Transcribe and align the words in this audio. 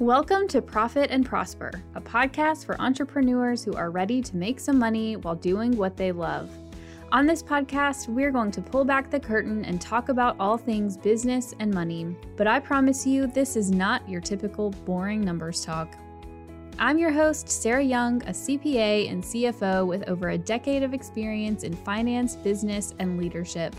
Welcome 0.00 0.46
to 0.48 0.62
Profit 0.62 1.10
and 1.10 1.26
Prosper, 1.26 1.72
a 1.96 2.00
podcast 2.00 2.64
for 2.64 2.80
entrepreneurs 2.80 3.64
who 3.64 3.74
are 3.74 3.90
ready 3.90 4.22
to 4.22 4.36
make 4.36 4.60
some 4.60 4.78
money 4.78 5.16
while 5.16 5.34
doing 5.34 5.76
what 5.76 5.96
they 5.96 6.12
love. 6.12 6.48
On 7.10 7.26
this 7.26 7.42
podcast, 7.42 8.06
we're 8.06 8.30
going 8.30 8.52
to 8.52 8.60
pull 8.60 8.84
back 8.84 9.10
the 9.10 9.18
curtain 9.18 9.64
and 9.64 9.80
talk 9.80 10.08
about 10.08 10.36
all 10.38 10.56
things 10.56 10.96
business 10.96 11.52
and 11.58 11.74
money. 11.74 12.14
But 12.36 12.46
I 12.46 12.60
promise 12.60 13.04
you, 13.04 13.26
this 13.26 13.56
is 13.56 13.72
not 13.72 14.08
your 14.08 14.20
typical 14.20 14.70
boring 14.70 15.20
numbers 15.20 15.64
talk. 15.64 15.92
I'm 16.78 16.96
your 16.96 17.10
host, 17.10 17.48
Sarah 17.48 17.82
Young, 17.82 18.22
a 18.22 18.30
CPA 18.30 19.10
and 19.10 19.20
CFO 19.20 19.84
with 19.84 20.08
over 20.08 20.28
a 20.28 20.38
decade 20.38 20.84
of 20.84 20.94
experience 20.94 21.64
in 21.64 21.74
finance, 21.74 22.36
business, 22.36 22.94
and 23.00 23.18
leadership. 23.18 23.74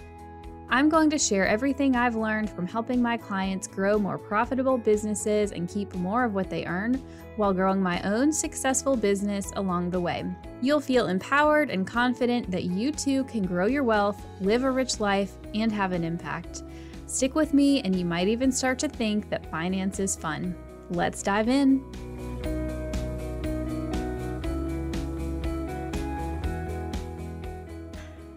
I'm 0.72 0.88
going 0.88 1.10
to 1.10 1.18
share 1.18 1.48
everything 1.48 1.96
I've 1.96 2.16
learned 2.16 2.48
from 2.48 2.68
helping 2.68 3.02
my 3.02 3.18
clients 3.18 3.66
grow 3.66 3.98
more 3.98 4.20
profitable 4.20 4.78
businesses 4.78 5.52
and 5.52 5.68
keep 5.68 5.96
more 5.96 6.24
of 6.26 6.36
what 6.36 6.48
they 6.48 6.64
earn 6.66 7.02
while 7.38 7.54
growing 7.54 7.82
my 7.82 8.00
own 8.04 8.32
successful 8.32 8.96
business 8.96 9.52
along 9.56 9.90
the 9.90 10.00
way. 10.00 10.24
You'll 10.62 10.80
feel 10.80 11.08
empowered 11.08 11.72
and 11.72 11.88
confident 11.88 12.52
that 12.52 12.66
you 12.66 12.92
too 12.92 13.24
can 13.24 13.48
grow 13.48 13.66
your 13.66 13.84
wealth, 13.84 14.24
live 14.42 14.64
a 14.64 14.70
rich 14.70 15.00
life, 15.00 15.32
and 15.56 15.72
have 15.72 15.92
an 15.92 16.04
impact. 16.04 16.62
Stick 17.08 17.34
with 17.34 17.56
me, 17.56 17.82
and 17.82 17.96
you 17.96 18.06
might 18.06 18.28
even 18.28 18.52
start 18.52 18.78
to 18.80 18.88
think 18.88 19.28
that 19.32 19.50
finance 19.50 20.00
is 20.00 20.16
fun. 20.16 20.56
Let's 20.92 21.24
dive 21.24 21.50
in. 21.50 21.84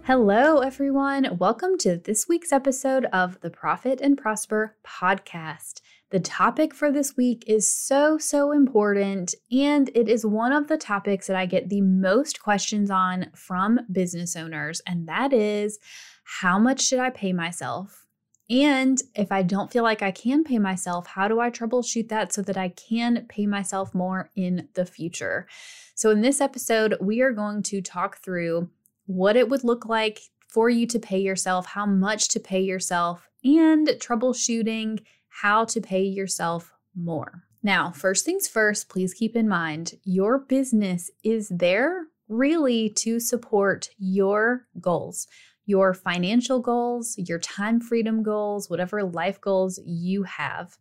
Hello, 0.04 0.58
everyone. 0.58 1.38
Welcome 1.38 1.78
to 1.78 1.96
this 1.96 2.26
week's 2.28 2.50
episode 2.50 3.04
of 3.12 3.40
the 3.40 3.50
Profit 3.50 4.00
and 4.00 4.18
Prosper 4.18 4.76
podcast. 4.84 5.80
The 6.10 6.18
topic 6.18 6.74
for 6.74 6.90
this 6.90 7.16
week 7.16 7.44
is 7.46 7.72
so, 7.72 8.18
so 8.18 8.50
important, 8.50 9.32
and 9.52 9.92
it 9.94 10.08
is 10.08 10.26
one 10.26 10.52
of 10.52 10.66
the 10.66 10.76
topics 10.76 11.28
that 11.28 11.36
I 11.36 11.46
get 11.46 11.68
the 11.68 11.82
most 11.82 12.42
questions 12.42 12.90
on 12.90 13.30
from 13.36 13.78
business 13.92 14.34
owners, 14.34 14.82
and 14.88 15.06
that 15.06 15.32
is 15.32 15.78
how 16.24 16.58
much 16.58 16.82
should 16.82 16.98
I 16.98 17.10
pay 17.10 17.32
myself? 17.32 18.04
And 18.50 19.00
if 19.14 19.30
I 19.30 19.44
don't 19.44 19.70
feel 19.70 19.84
like 19.84 20.02
I 20.02 20.10
can 20.10 20.42
pay 20.42 20.58
myself, 20.58 21.06
how 21.06 21.28
do 21.28 21.38
I 21.38 21.48
troubleshoot 21.48 22.08
that 22.08 22.32
so 22.32 22.42
that 22.42 22.56
I 22.56 22.70
can 22.70 23.26
pay 23.28 23.46
myself 23.46 23.94
more 23.94 24.30
in 24.34 24.68
the 24.74 24.84
future? 24.84 25.46
So, 25.94 26.10
in 26.10 26.22
this 26.22 26.40
episode, 26.40 26.96
we 27.00 27.20
are 27.20 27.32
going 27.32 27.62
to 27.64 27.80
talk 27.80 28.18
through 28.18 28.68
what 29.06 29.36
it 29.36 29.48
would 29.48 29.64
look 29.64 29.86
like 29.86 30.20
for 30.48 30.68
you 30.68 30.86
to 30.86 30.98
pay 30.98 31.18
yourself, 31.18 31.66
how 31.66 31.86
much 31.86 32.28
to 32.28 32.40
pay 32.40 32.60
yourself, 32.60 33.28
and 33.44 33.88
troubleshooting 33.88 35.00
how 35.28 35.64
to 35.64 35.80
pay 35.80 36.02
yourself 36.02 36.72
more. 36.94 37.44
Now, 37.62 37.90
first 37.90 38.24
things 38.24 38.48
first, 38.48 38.88
please 38.88 39.14
keep 39.14 39.36
in 39.36 39.48
mind 39.48 39.94
your 40.04 40.38
business 40.38 41.10
is 41.24 41.48
there 41.48 42.06
really 42.28 42.90
to 42.90 43.20
support 43.20 43.90
your 43.98 44.66
goals, 44.80 45.26
your 45.64 45.94
financial 45.94 46.60
goals, 46.60 47.14
your 47.18 47.38
time 47.38 47.80
freedom 47.80 48.22
goals, 48.22 48.68
whatever 48.68 49.04
life 49.04 49.40
goals 49.40 49.80
you 49.84 50.24
have. 50.24 50.76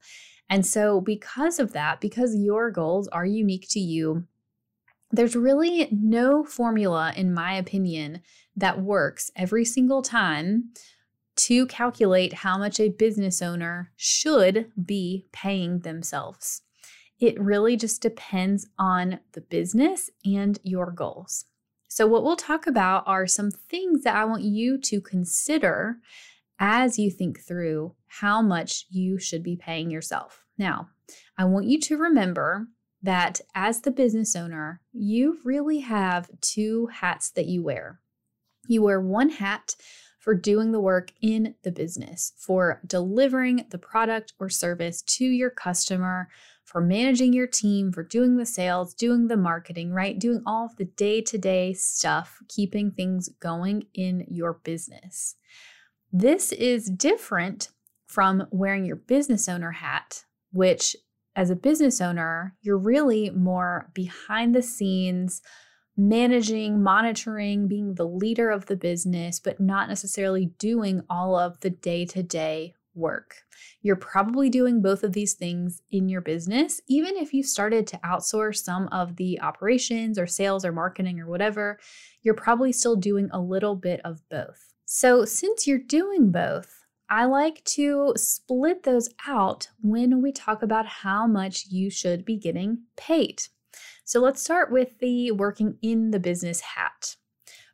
And 0.50 0.66
so, 0.66 1.00
because 1.00 1.60
of 1.60 1.72
that, 1.74 2.02
because 2.02 2.36
your 2.36 2.72
goals 2.72 3.08
are 3.10 3.26
unique 3.26 3.68
to 3.70 3.80
you, 3.80 4.26
there's 5.12 5.36
really 5.36 5.88
no 5.92 6.44
formula, 6.44 7.14
in 7.16 7.34
my 7.34 7.54
opinion, 7.54 8.22
that 8.56 8.82
works 8.82 9.32
every 9.36 9.66
single 9.66 10.02
time 10.02 10.70
to 11.36 11.66
calculate 11.68 12.34
how 12.34 12.58
much 12.58 12.80
a 12.80 12.90
business 12.90 13.42
owner 13.42 13.92
should 13.96 14.72
be 14.84 15.26
paying 15.32 15.80
themselves. 15.80 16.62
It 17.20 17.40
really 17.40 17.78
just 17.78 18.02
depends 18.02 18.68
on 18.78 19.20
the 19.34 19.42
business 19.42 20.10
and 20.26 20.60
your 20.64 20.92
goals. 20.92 21.46
So, 21.88 22.08
what 22.08 22.24
we'll 22.24 22.36
talk 22.36 22.68
about 22.68 23.04
are 23.06 23.28
some 23.28 23.52
things 23.52 24.04
that 24.04 24.16
I 24.16 24.26
want 24.26 24.44
you 24.44 24.78
to 24.80 25.02
consider 25.02 25.98
as 26.60 26.98
you 26.98 27.12
think 27.12 27.40
through 27.40 27.96
how 28.08 28.42
much 28.42 28.86
you 28.90 29.20
should 29.20 29.44
be 29.44 29.56
paying 29.56 29.90
yourself. 29.90 30.44
Now, 30.58 30.90
I 31.38 31.46
want 31.46 31.66
you 31.66 31.80
to 31.82 31.98
remember 31.98 32.68
that 33.02 33.42
as 33.56 33.82
the 33.82 33.92
business 33.92 34.36
owner, 34.36 34.82
you 34.94 35.40
really 35.44 35.80
have 35.80 36.30
two 36.42 36.88
hats 36.88 37.32
that 37.32 37.48
you 37.48 37.64
wear. 37.64 38.00
You 38.68 38.84
wear 38.84 39.02
one 39.02 39.30
hat 39.30 39.76
for 40.20 40.36
doing 40.36 40.72
the 40.72 40.80
work 40.80 41.12
in 41.22 41.56
the 41.64 41.72
business, 41.72 42.34
for 42.38 42.80
delivering 42.86 43.66
the 43.72 43.80
product 43.80 44.34
or 44.40 44.50
service 44.50 45.02
to 45.02 45.26
your 45.26 45.50
customer, 45.50 46.30
for 46.64 46.80
managing 46.80 47.34
your 47.34 47.48
team, 47.48 47.92
for 47.92 48.04
doing 48.04 48.38
the 48.38 48.46
sales, 48.46 48.94
doing 48.94 49.28
the 49.28 49.36
marketing, 49.36 49.92
right? 49.92 50.20
Doing 50.20 50.44
all 50.46 50.66
of 50.66 50.76
the 50.78 50.86
day 50.86 51.22
to 51.22 51.38
day 51.40 51.74
stuff, 51.74 52.38
keeping 52.48 52.92
things 52.92 53.30
going 53.40 53.88
in 53.96 54.26
your 54.30 54.54
business. 54.64 55.36
This 56.14 56.52
is 56.52 56.90
different 56.90 57.70
from 58.06 58.46
wearing 58.52 58.86
your 58.86 58.98
business 58.98 59.50
owner 59.50 59.72
hat, 59.72 60.24
which 60.52 60.96
as 61.36 61.50
a 61.50 61.56
business 61.56 62.02
owner, 62.02 62.56
you're 62.62 62.78
really 62.78 63.30
more 63.30 63.90
behind 63.94 64.54
the 64.54 64.62
scenes, 64.62 65.42
managing, 65.96 66.82
monitoring, 66.82 67.68
being 67.68 67.96
the 67.96 68.08
leader 68.08 68.50
of 68.50 68.66
the 68.66 68.76
business, 68.76 69.40
but 69.40 69.60
not 69.60 69.88
necessarily 69.88 70.48
doing 70.58 71.02
all 71.10 71.38
of 71.38 71.60
the 71.62 71.70
day 71.70 72.06
to 72.06 72.24
day 72.24 72.74
work. 72.94 73.36
You're 73.82 73.96
probably 73.96 74.50
doing 74.50 74.82
both 74.82 75.04
of 75.04 75.14
these 75.14 75.34
things 75.34 75.82
in 75.92 76.10
your 76.10 76.22
business. 76.22 76.82
Even 76.88 77.16
if 77.16 77.34
you 77.34 77.44
started 77.44 77.88
to 77.88 78.00
outsource 78.00 78.58
some 78.58 78.88
of 78.90 79.16
the 79.16 79.40
operations 79.42 80.20
or 80.20 80.28
sales 80.28 80.66
or 80.66 80.72
marketing 80.72 81.20
or 81.20 81.28
whatever, 81.28 81.80
you're 82.22 82.34
probably 82.34 82.72
still 82.72 82.96
doing 82.96 83.30
a 83.32 83.40
little 83.40 83.76
bit 83.76 84.02
of 84.04 84.22
both. 84.30 84.74
So, 84.86 85.24
since 85.24 85.68
you're 85.68 85.78
doing 85.78 86.32
both, 86.32 86.81
I 87.12 87.26
like 87.26 87.62
to 87.66 88.14
split 88.16 88.84
those 88.84 89.10
out 89.28 89.68
when 89.82 90.22
we 90.22 90.32
talk 90.32 90.64
about 90.64 90.86
how 90.86 91.28
much 91.28 91.66
you 91.70 91.90
should 91.90 92.24
be 92.24 92.38
getting 92.38 92.84
paid. 92.96 93.42
So 94.06 94.22
let's 94.22 94.42
start 94.42 94.72
with 94.72 94.98
the 95.00 95.32
working 95.32 95.76
in 95.82 96.12
the 96.12 96.22
business 96.22 96.62
hat. 96.62 97.18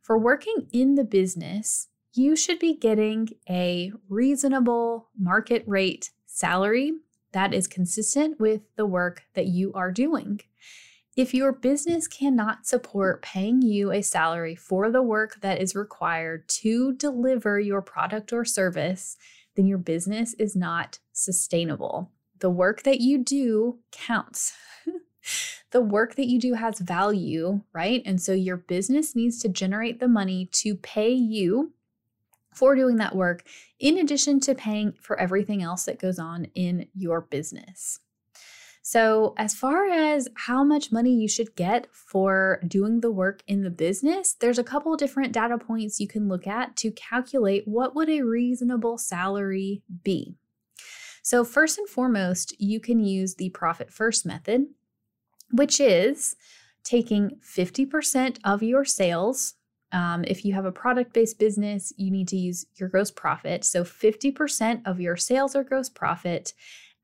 For 0.02 0.18
working 0.18 0.68
in 0.74 0.96
the 0.96 1.03
business, 1.03 1.88
you 2.14 2.36
should 2.36 2.58
be 2.58 2.76
getting 2.76 3.30
a 3.47 3.92
reasonable 4.09 5.09
market 5.16 5.64
rate 5.68 6.09
salary 6.26 6.94
that 7.31 7.53
is 7.53 7.68
consistent 7.68 8.40
with 8.40 8.62
the 8.76 8.88
work 8.88 9.26
that 9.36 9.46
you 9.46 9.72
are 9.74 9.92
doing. 9.92 10.40
If 11.17 11.33
your 11.33 11.51
business 11.51 12.07
cannot 12.07 12.67
support 12.67 13.23
paying 13.23 13.63
you 13.63 13.91
a 13.91 14.03
salary 14.03 14.53
for 14.53 14.91
the 14.91 15.01
work 15.01 15.41
that 15.41 15.59
is 15.59 15.73
required 15.73 16.47
to 16.50 16.94
deliver 16.94 17.59
your 17.59 17.81
product 17.81 18.31
or 18.31 18.45
service, 18.45 19.17
then 19.55 19.66
your 19.66 19.79
business 19.79 20.35
is 20.35 20.55
not 20.55 21.00
sustainable. 21.13 22.11
The 22.38 22.51
work 22.51 22.83
that 22.83 23.01
you 23.01 23.17
do 23.17 23.79
counts. 23.91 24.53
the 25.72 25.81
work 25.81 26.13
that 26.17 26.28
you 26.28 26.38
do 26.39 26.53
has 26.53 26.78
value, 26.78 27.61
right? 27.73 28.03
And 28.05 28.22
so 28.22 28.34
your 28.34 28.57
business 28.57 29.16
needs 29.16 29.39
to 29.39 29.49
generate 29.49 29.99
the 29.99 30.07
money 30.07 30.47
to 30.51 30.75
pay 30.75 31.09
you 31.09 31.73
for 32.53 32.75
doing 32.75 32.97
that 32.97 33.16
work, 33.16 33.44
in 33.79 33.97
addition 33.97 34.39
to 34.41 34.53
paying 34.53 34.94
for 35.01 35.19
everything 35.19 35.63
else 35.63 35.85
that 35.85 35.99
goes 35.99 36.19
on 36.19 36.45
in 36.53 36.89
your 36.94 37.22
business. 37.22 38.01
So, 38.90 39.34
as 39.36 39.53
far 39.53 39.88
as 39.88 40.30
how 40.36 40.64
much 40.64 40.94
money 40.94 41.14
you 41.14 41.28
should 41.28 41.58
get 41.58 41.88
for 41.92 42.62
doing 42.66 43.02
the 43.02 43.12
work 43.12 43.44
in 43.46 43.64
the 43.64 43.70
business, 43.70 44.34
there's 44.40 44.59
a 44.59 44.64
couple 44.64 44.96
different 44.96 45.34
data 45.34 45.58
points 45.58 46.00
you 46.00 46.08
can 46.08 46.29
look 46.29 46.47
at 46.47 46.78
to 46.78 46.91
calculate 46.91 47.67
what 47.67 47.96
would 47.96 48.08
a 48.09 48.22
reasonable 48.22 48.97
salary 48.97 49.84
be. 50.06 50.38
So, 51.22 51.44
first 51.44 51.78
and 51.78 51.90
foremost, 51.90 52.56
you 52.61 52.79
can 52.79 53.02
use 53.03 53.35
the 53.35 53.50
profit 53.50 53.91
first 53.91 54.26
method, 54.26 54.67
which 55.52 55.82
is 55.82 56.38
taking 56.85 57.41
50% 57.44 58.38
of 58.46 58.64
your 58.64 58.85
sales. 58.85 59.56
Um, 59.91 60.23
if 60.26 60.46
you 60.46 60.53
have 60.53 60.64
a 60.64 60.72
product 60.72 61.11
based 61.11 61.40
business, 61.40 61.91
you 61.97 62.09
need 62.09 62.29
to 62.29 62.38
use 62.38 62.66
your 62.76 62.88
gross 62.88 63.11
profit. 63.11 63.66
So, 63.66 63.84
50% 63.84 64.84
of 64.85 65.02
your 65.02 65.17
sales 65.17 65.58
or 65.58 65.66
gross 65.66 65.90
profit 65.90 66.53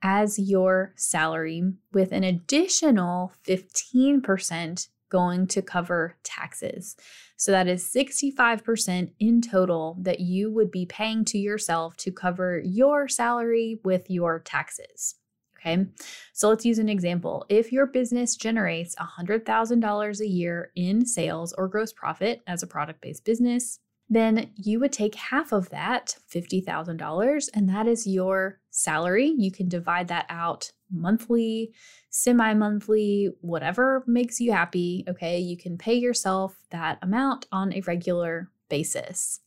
as 0.03 0.37
your 0.37 0.93
salary, 0.95 1.63
with 1.93 2.11
an 2.11 2.23
additional 2.23 3.31
15% 3.47 4.87
going 5.09 5.47
to 5.47 5.61
cover 5.61 6.17
taxes. 6.23 6.95
So 7.37 7.51
that 7.51 7.67
is 7.67 7.83
65% 7.83 9.11
in 9.19 9.41
total 9.41 9.97
that 10.01 10.19
you 10.19 10.51
would 10.51 10.71
be 10.71 10.85
paying 10.85 11.23
to 11.25 11.37
yourself 11.37 11.95
to 11.97 12.11
cover 12.11 12.61
your 12.63 13.07
salary 13.07 13.79
with 13.83 14.09
your 14.09 14.39
taxes. 14.39 15.15
Okay, 15.57 15.85
so 16.33 16.49
let's 16.49 16.65
use 16.65 16.79
an 16.79 16.89
example. 16.89 17.45
If 17.47 17.71
your 17.71 17.85
business 17.85 18.35
generates 18.35 18.95
$100,000 18.95 20.19
a 20.19 20.27
year 20.27 20.71
in 20.75 21.05
sales 21.05 21.53
or 21.57 21.69
gross 21.69 21.93
profit 21.93 22.41
as 22.47 22.63
a 22.63 22.67
product 22.67 22.99
based 22.99 23.23
business, 23.23 23.79
then 24.09 24.51
you 24.57 24.79
would 24.81 24.91
take 24.91 25.15
half 25.15 25.53
of 25.53 25.69
that, 25.69 26.17
$50,000, 26.29 27.49
and 27.53 27.69
that 27.69 27.87
is 27.87 28.05
your 28.05 28.59
salary. 28.73 29.33
You 29.37 29.51
can 29.51 29.69
divide 29.69 30.07
that 30.09 30.25
out 30.29 30.71
monthly, 30.91 31.71
semi 32.09 32.53
monthly, 32.53 33.29
whatever 33.41 34.03
makes 34.07 34.39
you 34.39 34.51
happy. 34.51 35.05
Okay. 35.07 35.39
You 35.39 35.55
can 35.55 35.77
pay 35.77 35.93
yourself 35.93 36.55
that 36.71 36.99
amount 37.01 37.47
on 37.51 37.71
a 37.73 37.81
regular 37.81 38.49
basis 38.69 39.39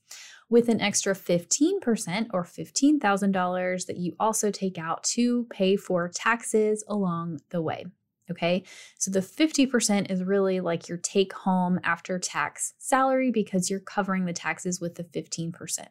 with 0.48 0.68
an 0.68 0.80
extra 0.80 1.12
15% 1.12 2.28
or 2.32 2.44
$15,000 2.44 3.86
that 3.86 3.96
you 3.96 4.14
also 4.20 4.50
take 4.50 4.78
out 4.78 5.02
to 5.02 5.44
pay 5.50 5.76
for 5.76 6.08
taxes 6.08 6.84
along 6.88 7.40
the 7.50 7.60
way. 7.60 7.84
Okay, 8.28 8.64
so 8.98 9.08
the 9.08 9.20
50% 9.20 10.10
is 10.10 10.24
really 10.24 10.58
like 10.58 10.88
your 10.88 10.98
take 10.98 11.32
home 11.32 11.78
after 11.84 12.18
tax 12.18 12.74
salary 12.76 13.30
because 13.30 13.70
you're 13.70 13.78
covering 13.78 14.24
the 14.24 14.32
taxes 14.32 14.80
with 14.80 14.96
the 14.96 15.04
15%. 15.04 15.86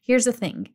Here's 0.00 0.24
the 0.24 0.32
thing 0.32 0.68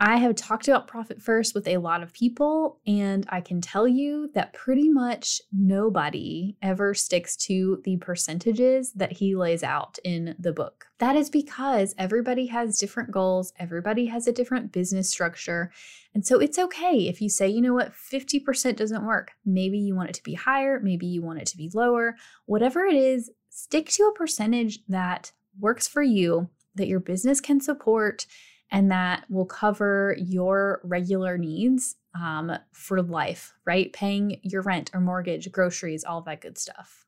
I 0.00 0.18
have 0.18 0.36
talked 0.36 0.68
about 0.68 0.86
profit 0.86 1.20
first 1.20 1.56
with 1.56 1.66
a 1.66 1.78
lot 1.78 2.04
of 2.04 2.12
people, 2.12 2.78
and 2.86 3.26
I 3.30 3.40
can 3.40 3.60
tell 3.60 3.88
you 3.88 4.30
that 4.34 4.52
pretty 4.52 4.88
much 4.88 5.42
nobody 5.52 6.56
ever 6.62 6.94
sticks 6.94 7.36
to 7.38 7.82
the 7.82 7.96
percentages 7.96 8.92
that 8.92 9.10
he 9.10 9.34
lays 9.34 9.64
out 9.64 9.98
in 10.04 10.36
the 10.38 10.52
book. 10.52 10.86
That 10.98 11.16
is 11.16 11.28
because 11.28 11.96
everybody 11.98 12.46
has 12.46 12.78
different 12.78 13.10
goals, 13.10 13.52
everybody 13.58 14.06
has 14.06 14.28
a 14.28 14.32
different 14.32 14.70
business 14.70 15.10
structure. 15.10 15.72
And 16.14 16.24
so 16.24 16.38
it's 16.38 16.60
okay 16.60 17.08
if 17.08 17.20
you 17.20 17.28
say, 17.28 17.48
you 17.48 17.60
know 17.60 17.74
what, 17.74 17.92
50% 17.92 18.76
doesn't 18.76 19.04
work. 19.04 19.32
Maybe 19.44 19.78
you 19.78 19.96
want 19.96 20.10
it 20.10 20.14
to 20.14 20.22
be 20.22 20.34
higher, 20.34 20.78
maybe 20.80 21.06
you 21.06 21.22
want 21.22 21.40
it 21.40 21.46
to 21.46 21.56
be 21.56 21.72
lower. 21.74 22.14
Whatever 22.46 22.84
it 22.84 22.94
is, 22.94 23.32
stick 23.50 23.88
to 23.90 24.04
a 24.04 24.16
percentage 24.16 24.78
that 24.86 25.32
works 25.58 25.88
for 25.88 26.02
you, 26.02 26.50
that 26.76 26.86
your 26.86 27.00
business 27.00 27.40
can 27.40 27.60
support 27.60 28.26
and 28.70 28.90
that 28.90 29.24
will 29.30 29.46
cover 29.46 30.16
your 30.18 30.80
regular 30.84 31.38
needs 31.38 31.96
um, 32.14 32.52
for 32.72 33.02
life, 33.02 33.54
right? 33.64 33.92
Paying 33.92 34.40
your 34.42 34.62
rent 34.62 34.90
or 34.92 35.00
mortgage, 35.00 35.50
groceries, 35.50 36.04
all 36.04 36.20
that 36.22 36.40
good 36.40 36.58
stuff. 36.58 37.06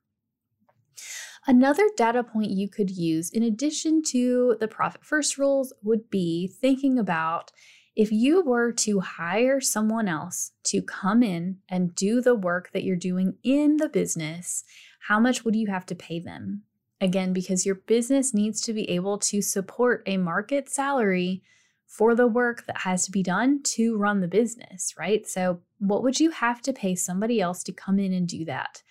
Another 1.47 1.89
data 1.97 2.23
point 2.23 2.51
you 2.51 2.69
could 2.69 2.91
use, 2.91 3.31
in 3.31 3.43
addition 3.43 4.03
to 4.05 4.57
the 4.61 4.69
profit 4.69 5.05
first 5.05 5.39
rules, 5.39 5.73
would 5.83 6.11
be 6.11 6.47
thinking 6.47 6.99
about 6.99 7.51
if 7.97 8.13
you 8.13 8.43
were 8.43 8.73
to 8.73 9.01
hire 9.01 9.61
someone 9.61 10.07
else 10.07 10.53
to 10.65 10.81
come 10.83 11.23
in 11.23 11.59
and 11.69 11.95
do 11.95 12.21
the 12.21 12.35
work 12.35 12.71
that 12.73 12.85
you're 12.85 12.97
doing 12.97 13.37
in 13.43 13.79
the 13.79 13.89
business, 13.89 14.65
how 15.09 15.19
much 15.19 15.45
would 15.45 15.57
you 15.57 15.67
have 15.67 15.87
to 15.87 15.95
pay 15.95 16.21
them? 16.21 16.63
Again, 17.01 17.33
because 17.33 17.65
your 17.65 17.77
business 17.77 18.35
needs 18.35 18.61
to 18.63 18.73
be 18.73 18.89
able 18.91 19.19
to 19.19 19.41
support 19.41 20.03
a 20.07 20.19
market 20.19 20.69
salary 20.69 21.43
for 21.87 22.15
the 22.15 22.27
work 22.27 22.67
that 22.67 22.79
has 22.79 23.05
to 23.05 23.11
be 23.11 23.23
done 23.23 23.63
to 23.63 23.97
run 23.97 24.21
the 24.21 24.29
business, 24.29 24.95
right? 24.99 25.27
So, 25.27 25.61
what 25.79 26.03
would 26.03 26.21
you 26.21 26.31
have 26.31 26.61
to 26.63 26.73
pay 26.73 26.95
somebody 26.95 27.41
else 27.41 27.63
to 27.65 27.73
come 27.73 27.99
in 27.99 28.13
and 28.13 28.29
do 28.29 28.45
that? 28.45 28.83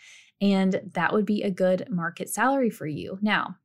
And 0.41 0.81
that 0.93 1.13
would 1.13 1.25
be 1.25 1.43
a 1.43 1.51
good 1.51 1.87
market 1.89 2.29
salary 2.29 2.69
for 2.69 2.87
you. 2.87 3.19
Now, 3.21 3.57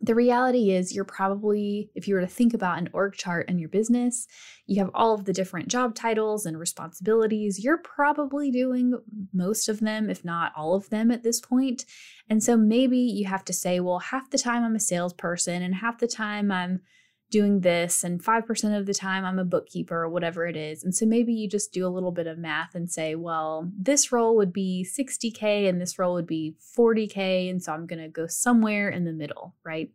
the 0.00 0.14
reality 0.14 0.70
is, 0.70 0.94
you're 0.94 1.04
probably, 1.04 1.90
if 1.94 2.06
you 2.06 2.14
were 2.14 2.20
to 2.20 2.26
think 2.26 2.54
about 2.54 2.78
an 2.78 2.88
org 2.92 3.14
chart 3.14 3.48
in 3.48 3.58
your 3.58 3.68
business, 3.68 4.28
you 4.66 4.80
have 4.80 4.90
all 4.94 5.12
of 5.12 5.24
the 5.24 5.32
different 5.32 5.68
job 5.68 5.94
titles 5.94 6.46
and 6.46 6.58
responsibilities. 6.58 7.64
You're 7.64 7.78
probably 7.78 8.52
doing 8.52 8.94
most 9.32 9.68
of 9.68 9.80
them, 9.80 10.08
if 10.08 10.24
not 10.24 10.52
all 10.56 10.74
of 10.74 10.88
them 10.90 11.10
at 11.10 11.24
this 11.24 11.40
point. 11.40 11.84
And 12.30 12.42
so 12.42 12.56
maybe 12.56 12.98
you 12.98 13.26
have 13.26 13.44
to 13.46 13.52
say, 13.52 13.80
well, 13.80 13.98
half 13.98 14.30
the 14.30 14.38
time 14.38 14.62
I'm 14.62 14.76
a 14.76 14.80
salesperson 14.80 15.62
and 15.62 15.74
half 15.74 15.98
the 15.98 16.06
time 16.06 16.52
I'm 16.52 16.80
doing 17.30 17.60
this 17.60 18.04
and 18.04 18.22
5% 18.22 18.78
of 18.78 18.86
the 18.86 18.94
time 18.94 19.24
I'm 19.24 19.38
a 19.38 19.44
bookkeeper 19.44 20.02
or 20.02 20.08
whatever 20.08 20.46
it 20.46 20.56
is. 20.56 20.82
And 20.82 20.94
so 20.94 21.04
maybe 21.04 21.32
you 21.32 21.48
just 21.48 21.72
do 21.72 21.86
a 21.86 21.90
little 21.90 22.12
bit 22.12 22.26
of 22.26 22.38
math 22.38 22.74
and 22.74 22.90
say, 22.90 23.14
well, 23.14 23.70
this 23.78 24.10
role 24.12 24.36
would 24.36 24.52
be 24.52 24.86
60K 24.88 25.68
and 25.68 25.80
this 25.80 25.98
role 25.98 26.14
would 26.14 26.26
be 26.26 26.54
40K. 26.76 27.50
And 27.50 27.62
so 27.62 27.72
I'm 27.72 27.86
going 27.86 28.02
to 28.02 28.08
go 28.08 28.26
somewhere 28.26 28.88
in 28.88 29.04
the 29.04 29.12
middle, 29.12 29.54
right? 29.62 29.90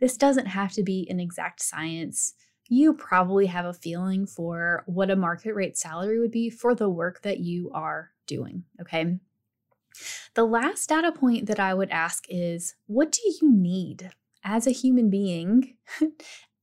This 0.00 0.16
doesn't 0.16 0.46
have 0.46 0.72
to 0.72 0.82
be 0.82 1.06
an 1.10 1.20
exact 1.20 1.62
science. 1.62 2.34
You 2.68 2.94
probably 2.94 3.46
have 3.46 3.64
a 3.64 3.74
feeling 3.74 4.26
for 4.26 4.84
what 4.86 5.10
a 5.10 5.16
market 5.16 5.54
rate 5.54 5.76
salary 5.76 6.18
would 6.18 6.30
be 6.30 6.50
for 6.50 6.74
the 6.74 6.88
work 6.88 7.22
that 7.22 7.40
you 7.40 7.70
are 7.72 8.10
doing, 8.26 8.64
okay? 8.80 9.18
The 10.34 10.44
last 10.44 10.88
data 10.88 11.10
point 11.10 11.46
that 11.46 11.58
I 11.58 11.74
would 11.74 11.90
ask 11.90 12.24
is 12.28 12.76
what 12.86 13.12
do 13.12 13.20
you 13.40 13.52
need 13.52 14.10
as 14.44 14.66
a 14.66 14.72
human 14.72 15.10
being 15.10 15.74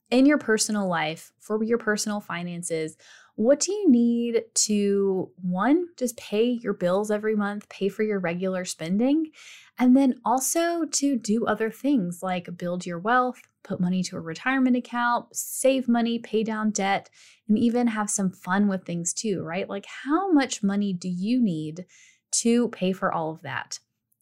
in 0.09 0.25
your 0.25 0.38
personal 0.38 0.88
life 0.88 1.31
for 1.39 1.63
your 1.63 1.77
personal 1.77 2.19
finances, 2.19 2.98
what 3.36 3.59
do 3.59 3.71
you 3.71 3.89
need 3.89 4.44
to 4.56 5.30
one, 5.42 5.89
just 5.98 6.18
pay 6.18 6.44
your 6.44 6.74
bills 6.74 7.12
every 7.12 7.36
month, 7.36 7.69
pay 7.69 7.88
for 7.88 8.04
your 8.04 8.19
regular 8.19 8.65
spending, 8.65 9.31
and 9.77 9.95
then 9.95 10.15
also 10.25 10.86
to 10.86 11.18
do 11.18 11.45
other 11.45 11.69
things 11.69 12.24
like 12.24 12.57
build 12.57 12.86
your 12.86 12.98
wealth, 12.98 13.39
put 13.63 13.80
money 13.80 14.01
to 14.01 14.18
a 14.18 14.21
retirement 14.21 14.75
account, 14.75 15.27
save 15.36 15.88
money, 15.88 16.18
pay 16.18 16.44
down 16.44 16.71
debt, 16.71 17.12
and 17.48 17.60
even 17.60 17.86
have 17.86 18.10
some 18.10 18.31
fun 18.31 18.68
with 18.68 18.86
things 18.86 19.13
too, 19.13 19.44
right? 19.44 19.69
Like, 19.69 19.86
how 20.03 20.31
much 20.31 20.63
money 20.63 20.94
do 20.94 21.07
you 21.07 21.39
need 21.39 21.86
to 22.31 22.69
pay 22.69 22.92
for 22.92 23.13
all 23.13 23.31
of 23.31 23.44
that? 23.44 23.77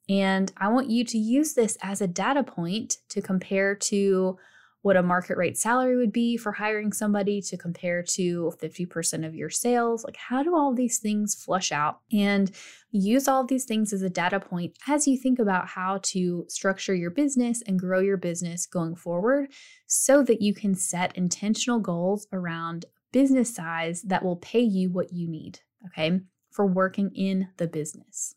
And 0.10 0.52
I 0.58 0.68
want 0.68 0.90
you 0.90 1.06
to 1.06 1.18
use 1.18 1.54
this 1.54 1.78
as 1.82 2.02
a 2.02 2.08
data 2.08 2.44
point 2.44 2.98
to 3.10 3.22
compare 3.22 3.76
to 3.76 4.38
what 4.86 4.96
a 4.96 5.02
market 5.02 5.36
rate 5.36 5.58
salary 5.58 5.96
would 5.98 6.12
be 6.12 6.38
for 6.38 6.52
hiring 6.52 6.94
somebody 6.94 7.42
to 7.42 7.58
compare 7.58 8.04
to 8.04 8.54
50% 8.62 9.26
of 9.26 9.34
your 9.34 9.50
sales. 9.50 10.04
Like, 10.04 10.16
how 10.16 10.44
do 10.44 10.56
all 10.56 10.76
these 10.76 11.00
things 11.00 11.34
flush 11.34 11.72
out? 11.72 12.02
And 12.14 12.52
use 12.92 13.28
all 13.28 13.44
these 13.44 13.66
things 13.66 13.94
as 13.94 14.04
a 14.04 14.12
data 14.12 14.40
point 14.40 14.78
as 14.88 15.08
you 15.08 15.18
think 15.18 15.40
about 15.40 15.68
how 15.68 16.02
to 16.04 16.46
structure 16.50 16.94
your 16.94 17.10
business 17.10 17.64
and 17.66 17.80
grow 17.80 18.00
your 18.00 18.18
business 18.18 18.68
going 18.68 18.96
forward 18.96 19.48
so 19.88 20.22
that 20.22 20.44
you 20.44 20.54
can 20.54 20.76
set 20.76 21.18
intentional 21.18 21.80
goals 21.80 22.28
around 22.32 22.86
business 23.12 23.56
size 23.56 24.04
that 24.04 24.24
will 24.24 24.38
pay 24.38 24.62
you 24.62 24.92
what 24.92 25.12
you 25.12 25.28
need, 25.28 25.62
okay, 25.88 26.20
for 26.52 26.68
working 26.68 27.10
in 27.16 27.48
the 27.58 27.66
business. 27.66 28.36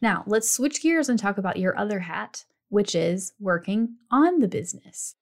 Now, 0.00 0.22
let's 0.28 0.48
switch 0.48 0.80
gears 0.80 1.08
and 1.08 1.18
talk 1.18 1.38
about 1.38 1.56
your 1.56 1.76
other 1.76 1.98
hat, 1.98 2.44
which 2.68 2.94
is 2.94 3.32
working 3.40 3.96
on 4.12 4.38
the 4.38 4.46
business. 4.46 5.16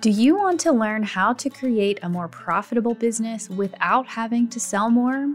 Do 0.00 0.10
you 0.10 0.36
want 0.36 0.60
to 0.60 0.70
learn 0.70 1.02
how 1.02 1.32
to 1.32 1.50
create 1.50 1.98
a 2.04 2.08
more 2.08 2.28
profitable 2.28 2.94
business 2.94 3.50
without 3.50 4.06
having 4.06 4.46
to 4.50 4.60
sell 4.60 4.90
more? 4.90 5.34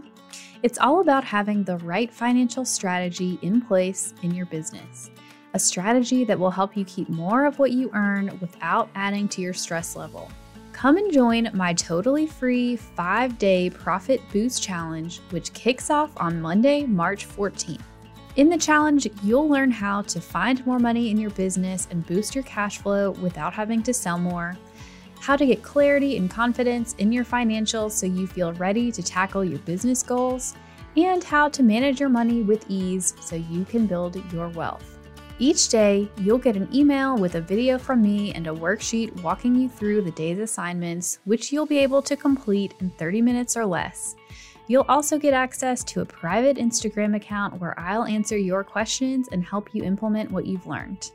It's 0.62 0.78
all 0.78 1.00
about 1.00 1.22
having 1.22 1.64
the 1.64 1.76
right 1.78 2.10
financial 2.10 2.64
strategy 2.64 3.38
in 3.42 3.60
place 3.60 4.14
in 4.22 4.34
your 4.34 4.46
business. 4.46 5.10
A 5.52 5.58
strategy 5.58 6.24
that 6.24 6.38
will 6.38 6.50
help 6.50 6.78
you 6.78 6.84
keep 6.86 7.10
more 7.10 7.44
of 7.44 7.58
what 7.58 7.72
you 7.72 7.90
earn 7.92 8.38
without 8.40 8.88
adding 8.94 9.28
to 9.28 9.42
your 9.42 9.52
stress 9.52 9.96
level. 9.96 10.30
Come 10.72 10.96
and 10.96 11.12
join 11.12 11.50
my 11.52 11.74
totally 11.74 12.26
free 12.26 12.76
five 12.76 13.36
day 13.38 13.68
Profit 13.68 14.22
Boost 14.32 14.62
Challenge, 14.62 15.20
which 15.28 15.52
kicks 15.52 15.90
off 15.90 16.10
on 16.16 16.40
Monday, 16.40 16.86
March 16.86 17.28
14th. 17.28 17.82
In 18.36 18.48
the 18.48 18.58
challenge, 18.58 19.06
you'll 19.22 19.48
learn 19.48 19.70
how 19.70 20.02
to 20.02 20.20
find 20.20 20.66
more 20.66 20.80
money 20.80 21.08
in 21.08 21.16
your 21.16 21.30
business 21.30 21.86
and 21.92 22.04
boost 22.04 22.34
your 22.34 22.42
cash 22.42 22.78
flow 22.78 23.12
without 23.12 23.54
having 23.54 23.80
to 23.84 23.94
sell 23.94 24.18
more, 24.18 24.56
how 25.20 25.36
to 25.36 25.46
get 25.46 25.62
clarity 25.62 26.16
and 26.16 26.28
confidence 26.28 26.96
in 26.98 27.12
your 27.12 27.24
financials 27.24 27.92
so 27.92 28.06
you 28.06 28.26
feel 28.26 28.52
ready 28.54 28.90
to 28.90 29.04
tackle 29.04 29.44
your 29.44 29.60
business 29.60 30.02
goals, 30.02 30.56
and 30.96 31.22
how 31.22 31.48
to 31.48 31.62
manage 31.62 32.00
your 32.00 32.08
money 32.08 32.42
with 32.42 32.66
ease 32.68 33.14
so 33.20 33.36
you 33.36 33.64
can 33.66 33.86
build 33.86 34.20
your 34.32 34.48
wealth. 34.48 34.98
Each 35.38 35.68
day, 35.68 36.10
you'll 36.18 36.38
get 36.38 36.56
an 36.56 36.68
email 36.74 37.16
with 37.16 37.36
a 37.36 37.40
video 37.40 37.78
from 37.78 38.02
me 38.02 38.32
and 38.32 38.48
a 38.48 38.52
worksheet 38.52 39.22
walking 39.22 39.54
you 39.54 39.68
through 39.68 40.02
the 40.02 40.10
day's 40.10 40.40
assignments, 40.40 41.20
which 41.24 41.52
you'll 41.52 41.66
be 41.66 41.78
able 41.78 42.02
to 42.02 42.16
complete 42.16 42.74
in 42.80 42.90
30 42.90 43.22
minutes 43.22 43.56
or 43.56 43.64
less. 43.64 44.16
You'll 44.66 44.86
also 44.88 45.18
get 45.18 45.34
access 45.34 45.84
to 45.84 46.00
a 46.00 46.06
private 46.06 46.56
Instagram 46.56 47.14
account 47.16 47.60
where 47.60 47.78
I'll 47.78 48.04
answer 48.04 48.38
your 48.38 48.64
questions 48.64 49.28
and 49.30 49.44
help 49.44 49.74
you 49.74 49.84
implement 49.84 50.30
what 50.30 50.46
you've 50.46 50.66
learned. 50.66 51.10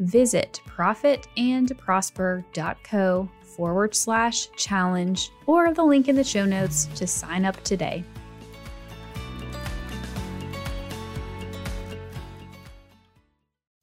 Visit 0.00 0.60
profitandprosper.co 0.66 3.28
forward 3.42 3.94
slash 3.94 4.50
challenge 4.56 5.30
or 5.46 5.72
the 5.72 5.82
link 5.82 6.08
in 6.08 6.16
the 6.16 6.24
show 6.24 6.44
notes 6.44 6.84
to 6.94 7.06
sign 7.06 7.46
up 7.46 7.62
today. 7.64 8.04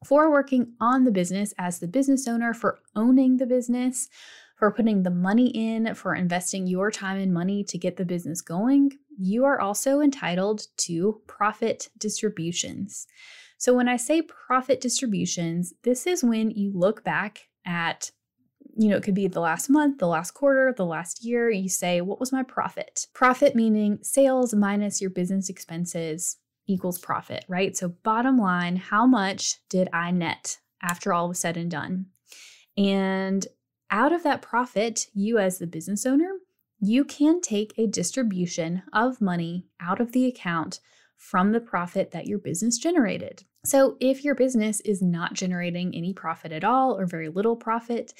For 0.05 0.29
working 0.31 0.74
on 0.79 1.03
the 1.03 1.12
business 1.12 1.53
as 1.57 1.79
the 1.79 1.88
business 1.88 2.29
owner, 2.29 2.53
for 2.53 2.79
owning 2.95 3.36
the 3.38 3.45
business, 3.45 4.07
for 4.58 4.72
putting 4.72 5.04
the 5.04 5.12
money 5.12 5.48
in, 5.48 5.94
for 5.96 6.16
investing 6.16 6.68
your 6.68 6.92
time 6.92 7.20
and 7.20 7.34
money 7.34 7.64
to 7.64 7.78
get 7.78 7.96
the 7.96 8.06
business 8.06 8.42
going, 8.42 8.98
you 9.18 9.46
are 9.46 9.62
also 9.62 10.02
entitled 10.02 10.68
to 10.78 11.22
profit 11.28 11.90
distributions. 11.98 13.08
So, 13.60 13.74
when 13.74 13.88
I 13.88 13.98
say 13.98 14.22
profit 14.22 14.82
distributions, 14.82 15.74
this 15.84 16.06
is 16.06 16.24
when 16.24 16.52
you 16.52 16.72
look 16.74 17.04
back 17.04 17.50
at 17.66 18.12
you 18.80 18.90
know, 18.90 18.98
it 18.98 19.02
could 19.02 19.16
be 19.16 19.28
the 19.28 19.40
last 19.40 19.70
month, 19.70 19.98
the 19.98 20.08
last 20.08 20.32
quarter, 20.32 20.72
the 20.78 20.86
last 20.86 21.26
year. 21.26 21.50
You 21.50 21.70
say, 21.70 22.02
What 22.02 22.20
was 22.20 22.32
my 22.32 22.44
profit? 22.44 23.08
Profit 23.14 23.56
meaning 23.56 24.00
sales 24.04 24.54
minus 24.54 25.02
your 25.02 25.10
business 25.10 25.50
expenses 25.50 26.38
equals 26.68 27.00
profit, 27.00 27.44
right? 27.48 27.76
So, 27.76 27.90
bottom 27.90 28.38
line, 28.38 28.76
how 28.76 29.08
much 29.08 29.56
did 29.70 29.90
I 29.94 30.12
net 30.12 30.60
after 30.82 31.12
all 31.12 31.28
was 31.28 31.40
said 31.40 31.58
and 31.58 31.72
done? 31.72 32.08
And 32.78 33.48
out 33.89 34.12
of 34.12 34.24
that 34.24 34.41
profit, 34.41 35.08
you 35.13 35.38
as 35.38 35.60
the 35.60 35.67
business 35.67 36.06
owner, 36.06 36.32
you 36.79 37.03
can 37.03 37.41
take 37.41 37.74
a 37.77 37.88
distribution 37.88 38.84
of 38.94 39.22
money 39.22 39.65
out 39.79 40.00
of 40.00 40.12
the 40.12 40.25
account 40.25 40.79
from 41.15 41.51
the 41.51 41.60
profit 41.60 42.12
that 42.12 42.27
your 42.27 42.38
business 42.38 42.77
generated. 42.77 43.44
So, 43.65 43.98
if 44.00 44.24
your 44.24 44.36
business 44.36 44.79
is 44.82 45.01
not 45.01 45.34
generating 45.34 45.94
any 45.96 46.13
profit 46.13 46.51
at 46.51 46.63
all 46.63 46.98
or 46.98 47.06
very 47.06 47.29
little 47.29 47.56
profit, 47.56 48.13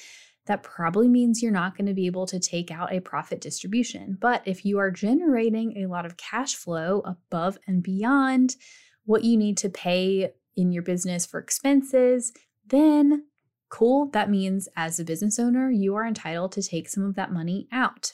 that 0.46 0.62
probably 0.62 1.08
means 1.08 1.42
you're 1.42 1.52
not 1.52 1.76
going 1.76 1.86
to 1.86 1.94
be 1.94 2.06
able 2.06 2.26
to 2.26 2.40
take 2.40 2.70
out 2.70 2.92
a 2.92 3.00
profit 3.00 3.40
distribution. 3.40 4.16
But 4.20 4.42
if 4.46 4.64
you 4.64 4.78
are 4.78 4.90
generating 4.90 5.76
a 5.76 5.86
lot 5.86 6.06
of 6.06 6.16
cash 6.16 6.54
flow 6.54 7.02
above 7.04 7.58
and 7.66 7.82
beyond 7.82 8.56
what 9.04 9.24
you 9.24 9.36
need 9.36 9.58
to 9.58 9.68
pay 9.68 10.30
in 10.56 10.72
your 10.72 10.82
business 10.82 11.24
for 11.24 11.38
expenses, 11.38 12.32
then 12.66 13.24
cool. 13.68 14.10
That 14.10 14.30
means 14.30 14.68
as 14.76 14.98
a 14.98 15.04
business 15.04 15.38
owner, 15.38 15.70
you 15.70 15.94
are 15.94 16.06
entitled 16.06 16.52
to 16.52 16.62
take 16.62 16.88
some 16.88 17.04
of 17.04 17.14
that 17.16 17.32
money 17.32 17.68
out. 17.72 18.12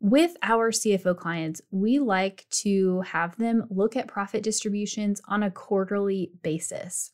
With 0.00 0.36
our 0.42 0.70
CFO 0.70 1.16
clients, 1.16 1.62
we 1.70 1.98
like 1.98 2.46
to 2.62 3.00
have 3.00 3.36
them 3.36 3.66
look 3.70 3.96
at 3.96 4.08
profit 4.08 4.42
distributions 4.42 5.20
on 5.26 5.42
a 5.42 5.50
quarterly 5.50 6.32
basis. 6.42 7.12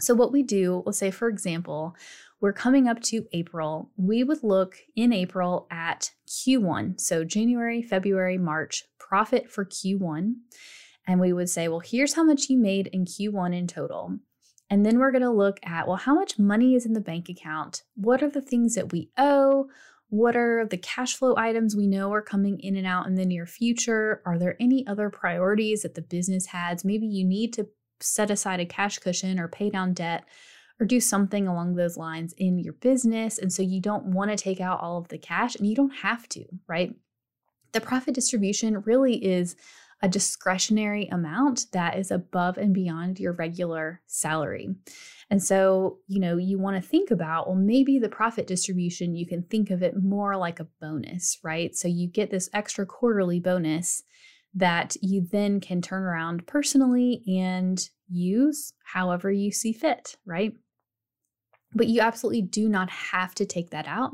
So, 0.00 0.14
what 0.14 0.32
we 0.32 0.42
do, 0.42 0.82
let's 0.84 0.98
say, 0.98 1.10
for 1.10 1.28
example, 1.28 1.96
we're 2.40 2.52
coming 2.52 2.88
up 2.88 3.00
to 3.04 3.26
April. 3.32 3.90
We 3.96 4.22
would 4.22 4.42
look 4.42 4.76
in 4.94 5.12
April 5.12 5.66
at 5.70 6.10
Q1, 6.28 7.00
so 7.00 7.24
January, 7.24 7.80
February, 7.80 8.36
March, 8.36 8.84
profit 8.98 9.50
for 9.50 9.64
Q1. 9.64 10.34
And 11.06 11.20
we 11.20 11.32
would 11.32 11.48
say, 11.48 11.68
well, 11.68 11.80
here's 11.80 12.14
how 12.14 12.24
much 12.24 12.50
you 12.50 12.58
made 12.58 12.88
in 12.88 13.04
Q1 13.04 13.56
in 13.56 13.66
total. 13.66 14.18
And 14.70 14.84
then 14.84 14.98
we're 14.98 15.12
going 15.12 15.22
to 15.22 15.30
look 15.30 15.58
at, 15.62 15.86
well, 15.86 15.96
how 15.96 16.14
much 16.14 16.38
money 16.38 16.74
is 16.74 16.86
in 16.86 16.94
the 16.94 17.00
bank 17.00 17.28
account? 17.28 17.82
What 17.94 18.22
are 18.22 18.30
the 18.30 18.40
things 18.40 18.74
that 18.74 18.92
we 18.92 19.10
owe? 19.18 19.68
What 20.08 20.36
are 20.36 20.66
the 20.66 20.78
cash 20.78 21.16
flow 21.16 21.34
items 21.36 21.76
we 21.76 21.86
know 21.86 22.12
are 22.12 22.22
coming 22.22 22.58
in 22.60 22.76
and 22.76 22.86
out 22.86 23.06
in 23.06 23.14
the 23.14 23.26
near 23.26 23.46
future? 23.46 24.22
Are 24.24 24.38
there 24.38 24.56
any 24.60 24.86
other 24.86 25.10
priorities 25.10 25.82
that 25.82 25.94
the 25.94 26.02
business 26.02 26.46
has? 26.46 26.84
Maybe 26.84 27.06
you 27.06 27.24
need 27.24 27.52
to 27.54 27.66
set 28.00 28.30
aside 28.30 28.60
a 28.60 28.66
cash 28.66 28.98
cushion 28.98 29.38
or 29.38 29.48
pay 29.48 29.70
down 29.70 29.92
debt 29.92 30.24
or 30.80 30.86
do 30.86 31.00
something 31.00 31.46
along 31.46 31.74
those 31.74 31.96
lines 31.96 32.32
in 32.38 32.58
your 32.58 32.72
business. 32.74 33.38
And 33.38 33.52
so 33.52 33.62
you 33.62 33.80
don't 33.80 34.06
want 34.06 34.30
to 34.30 34.36
take 34.36 34.60
out 34.60 34.80
all 34.80 34.98
of 34.98 35.08
the 35.08 35.18
cash 35.18 35.56
and 35.56 35.66
you 35.66 35.74
don't 35.74 35.94
have 35.94 36.28
to, 36.30 36.44
right? 36.66 36.94
The 37.72 37.80
profit 37.80 38.14
distribution 38.14 38.82
really 38.82 39.24
is 39.24 39.56
a 40.02 40.08
discretionary 40.08 41.06
amount 41.08 41.66
that 41.72 41.96
is 41.98 42.10
above 42.10 42.58
and 42.58 42.74
beyond 42.74 43.18
your 43.18 43.32
regular 43.32 44.02
salary. 44.06 44.74
And 45.30 45.42
so, 45.42 45.98
you 46.06 46.20
know, 46.20 46.36
you 46.36 46.58
want 46.58 46.76
to 46.76 46.88
think 46.88 47.10
about, 47.10 47.46
well, 47.46 47.56
maybe 47.56 47.98
the 47.98 48.08
profit 48.08 48.46
distribution, 48.46 49.16
you 49.16 49.26
can 49.26 49.42
think 49.44 49.70
of 49.70 49.82
it 49.82 49.96
more 49.96 50.36
like 50.36 50.60
a 50.60 50.68
bonus, 50.80 51.38
right? 51.42 51.74
So 51.74 51.88
you 51.88 52.06
get 52.08 52.30
this 52.30 52.50
extra 52.52 52.84
quarterly 52.84 53.40
bonus 53.40 54.02
that 54.54 54.96
you 55.00 55.26
then 55.32 55.60
can 55.60 55.80
turn 55.82 56.02
around 56.02 56.46
personally 56.46 57.22
and 57.26 57.88
use 58.08 58.72
however 58.84 59.32
you 59.32 59.50
see 59.50 59.72
fit, 59.72 60.16
right? 60.24 60.54
But 61.74 61.88
you 61.88 62.00
absolutely 62.00 62.42
do 62.42 62.68
not 62.68 62.90
have 62.90 63.34
to 63.36 63.46
take 63.46 63.70
that 63.70 63.88
out. 63.88 64.12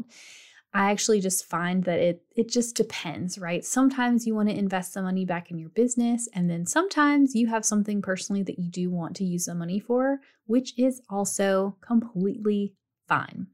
I 0.72 0.92
actually 0.92 1.20
just 1.20 1.46
find 1.46 1.82
that 1.84 1.98
it 1.98 2.22
it 2.36 2.48
just 2.48 2.76
depends, 2.76 3.38
right? 3.38 3.64
Sometimes 3.64 4.26
you 4.26 4.34
want 4.34 4.48
to 4.48 4.56
invest 4.56 4.94
the 4.94 5.02
money 5.02 5.24
back 5.24 5.50
in 5.50 5.58
your 5.58 5.70
business 5.70 6.28
and 6.32 6.48
then 6.48 6.64
sometimes 6.64 7.34
you 7.34 7.48
have 7.48 7.64
something 7.64 8.00
personally 8.00 8.42
that 8.44 8.58
you 8.58 8.70
do 8.70 8.88
want 8.88 9.16
to 9.16 9.24
use 9.24 9.46
the 9.46 9.54
money 9.54 9.80
for, 9.80 10.20
which 10.46 10.78
is 10.78 11.02
also 11.10 11.76
completely 11.80 12.74
fine. 13.08 13.48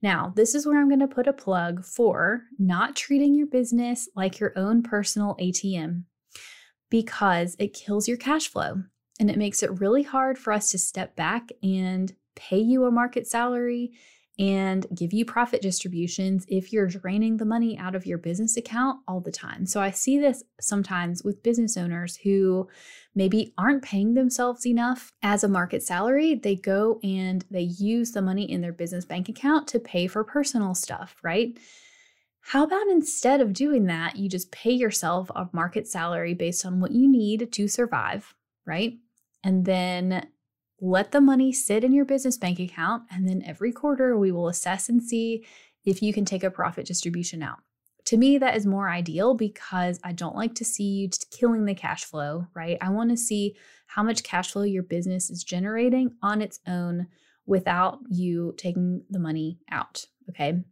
Now, 0.00 0.32
this 0.36 0.54
is 0.54 0.64
where 0.66 0.80
I'm 0.80 0.88
going 0.88 1.00
to 1.00 1.08
put 1.08 1.26
a 1.26 1.32
plug 1.32 1.84
for 1.84 2.42
not 2.58 2.96
treating 2.96 3.34
your 3.34 3.48
business 3.48 4.08
like 4.14 4.38
your 4.38 4.52
own 4.56 4.82
personal 4.82 5.36
ATM 5.40 6.04
because 6.88 7.56
it 7.58 7.74
kills 7.74 8.08
your 8.08 8.16
cash 8.16 8.48
flow 8.48 8.82
and 9.20 9.30
it 9.30 9.36
makes 9.36 9.62
it 9.62 9.80
really 9.80 10.04
hard 10.04 10.38
for 10.38 10.52
us 10.52 10.70
to 10.70 10.78
step 10.78 11.16
back 11.16 11.50
and 11.62 12.14
pay 12.36 12.58
you 12.58 12.84
a 12.84 12.90
market 12.90 13.26
salary 13.26 13.92
and 14.38 14.86
give 14.94 15.12
you 15.12 15.24
profit 15.24 15.60
distributions 15.60 16.46
if 16.48 16.72
you're 16.72 16.86
draining 16.86 17.36
the 17.36 17.44
money 17.44 17.76
out 17.76 17.96
of 17.96 18.06
your 18.06 18.18
business 18.18 18.56
account 18.56 19.00
all 19.08 19.20
the 19.20 19.32
time. 19.32 19.66
So 19.66 19.80
I 19.80 19.90
see 19.90 20.18
this 20.18 20.44
sometimes 20.60 21.24
with 21.24 21.42
business 21.42 21.76
owners 21.76 22.16
who 22.16 22.68
maybe 23.16 23.52
aren't 23.58 23.82
paying 23.82 24.14
themselves 24.14 24.64
enough 24.64 25.12
as 25.22 25.42
a 25.42 25.48
market 25.48 25.82
salary. 25.82 26.36
They 26.36 26.54
go 26.54 27.00
and 27.02 27.44
they 27.50 27.62
use 27.62 28.12
the 28.12 28.22
money 28.22 28.48
in 28.50 28.60
their 28.60 28.72
business 28.72 29.04
bank 29.04 29.28
account 29.28 29.66
to 29.68 29.80
pay 29.80 30.06
for 30.06 30.22
personal 30.22 30.74
stuff, 30.74 31.16
right? 31.22 31.58
How 32.40 32.62
about 32.62 32.86
instead 32.86 33.40
of 33.40 33.52
doing 33.52 33.86
that, 33.86 34.16
you 34.16 34.28
just 34.28 34.52
pay 34.52 34.70
yourself 34.70 35.30
a 35.34 35.48
market 35.52 35.88
salary 35.88 36.34
based 36.34 36.64
on 36.64 36.80
what 36.80 36.92
you 36.92 37.10
need 37.10 37.50
to 37.52 37.68
survive, 37.68 38.34
right? 38.64 38.94
And 39.42 39.64
then 39.64 40.28
let 40.80 41.12
the 41.12 41.20
money 41.20 41.52
sit 41.52 41.84
in 41.84 41.92
your 41.92 42.04
business 42.04 42.36
bank 42.36 42.60
account, 42.60 43.04
and 43.10 43.28
then 43.28 43.42
every 43.44 43.72
quarter 43.72 44.16
we 44.16 44.32
will 44.32 44.48
assess 44.48 44.88
and 44.88 45.02
see 45.02 45.44
if 45.84 46.02
you 46.02 46.12
can 46.12 46.24
take 46.24 46.44
a 46.44 46.50
profit 46.50 46.86
distribution 46.86 47.42
out. 47.42 47.58
To 48.06 48.16
me, 48.16 48.38
that 48.38 48.56
is 48.56 48.64
more 48.64 48.88
ideal 48.88 49.34
because 49.34 50.00
I 50.02 50.12
don't 50.12 50.36
like 50.36 50.54
to 50.56 50.64
see 50.64 50.84
you 50.84 51.10
killing 51.30 51.66
the 51.66 51.74
cash 51.74 52.04
flow, 52.04 52.46
right? 52.54 52.78
I 52.80 52.88
want 52.88 53.10
to 53.10 53.16
see 53.16 53.56
how 53.86 54.02
much 54.02 54.22
cash 54.22 54.52
flow 54.52 54.62
your 54.62 54.82
business 54.82 55.28
is 55.30 55.44
generating 55.44 56.12
on 56.22 56.40
its 56.40 56.60
own 56.66 57.08
without 57.44 57.98
you 58.08 58.54
taking 58.56 59.02
the 59.10 59.18
money 59.18 59.58
out, 59.70 60.04
okay? 60.30 60.62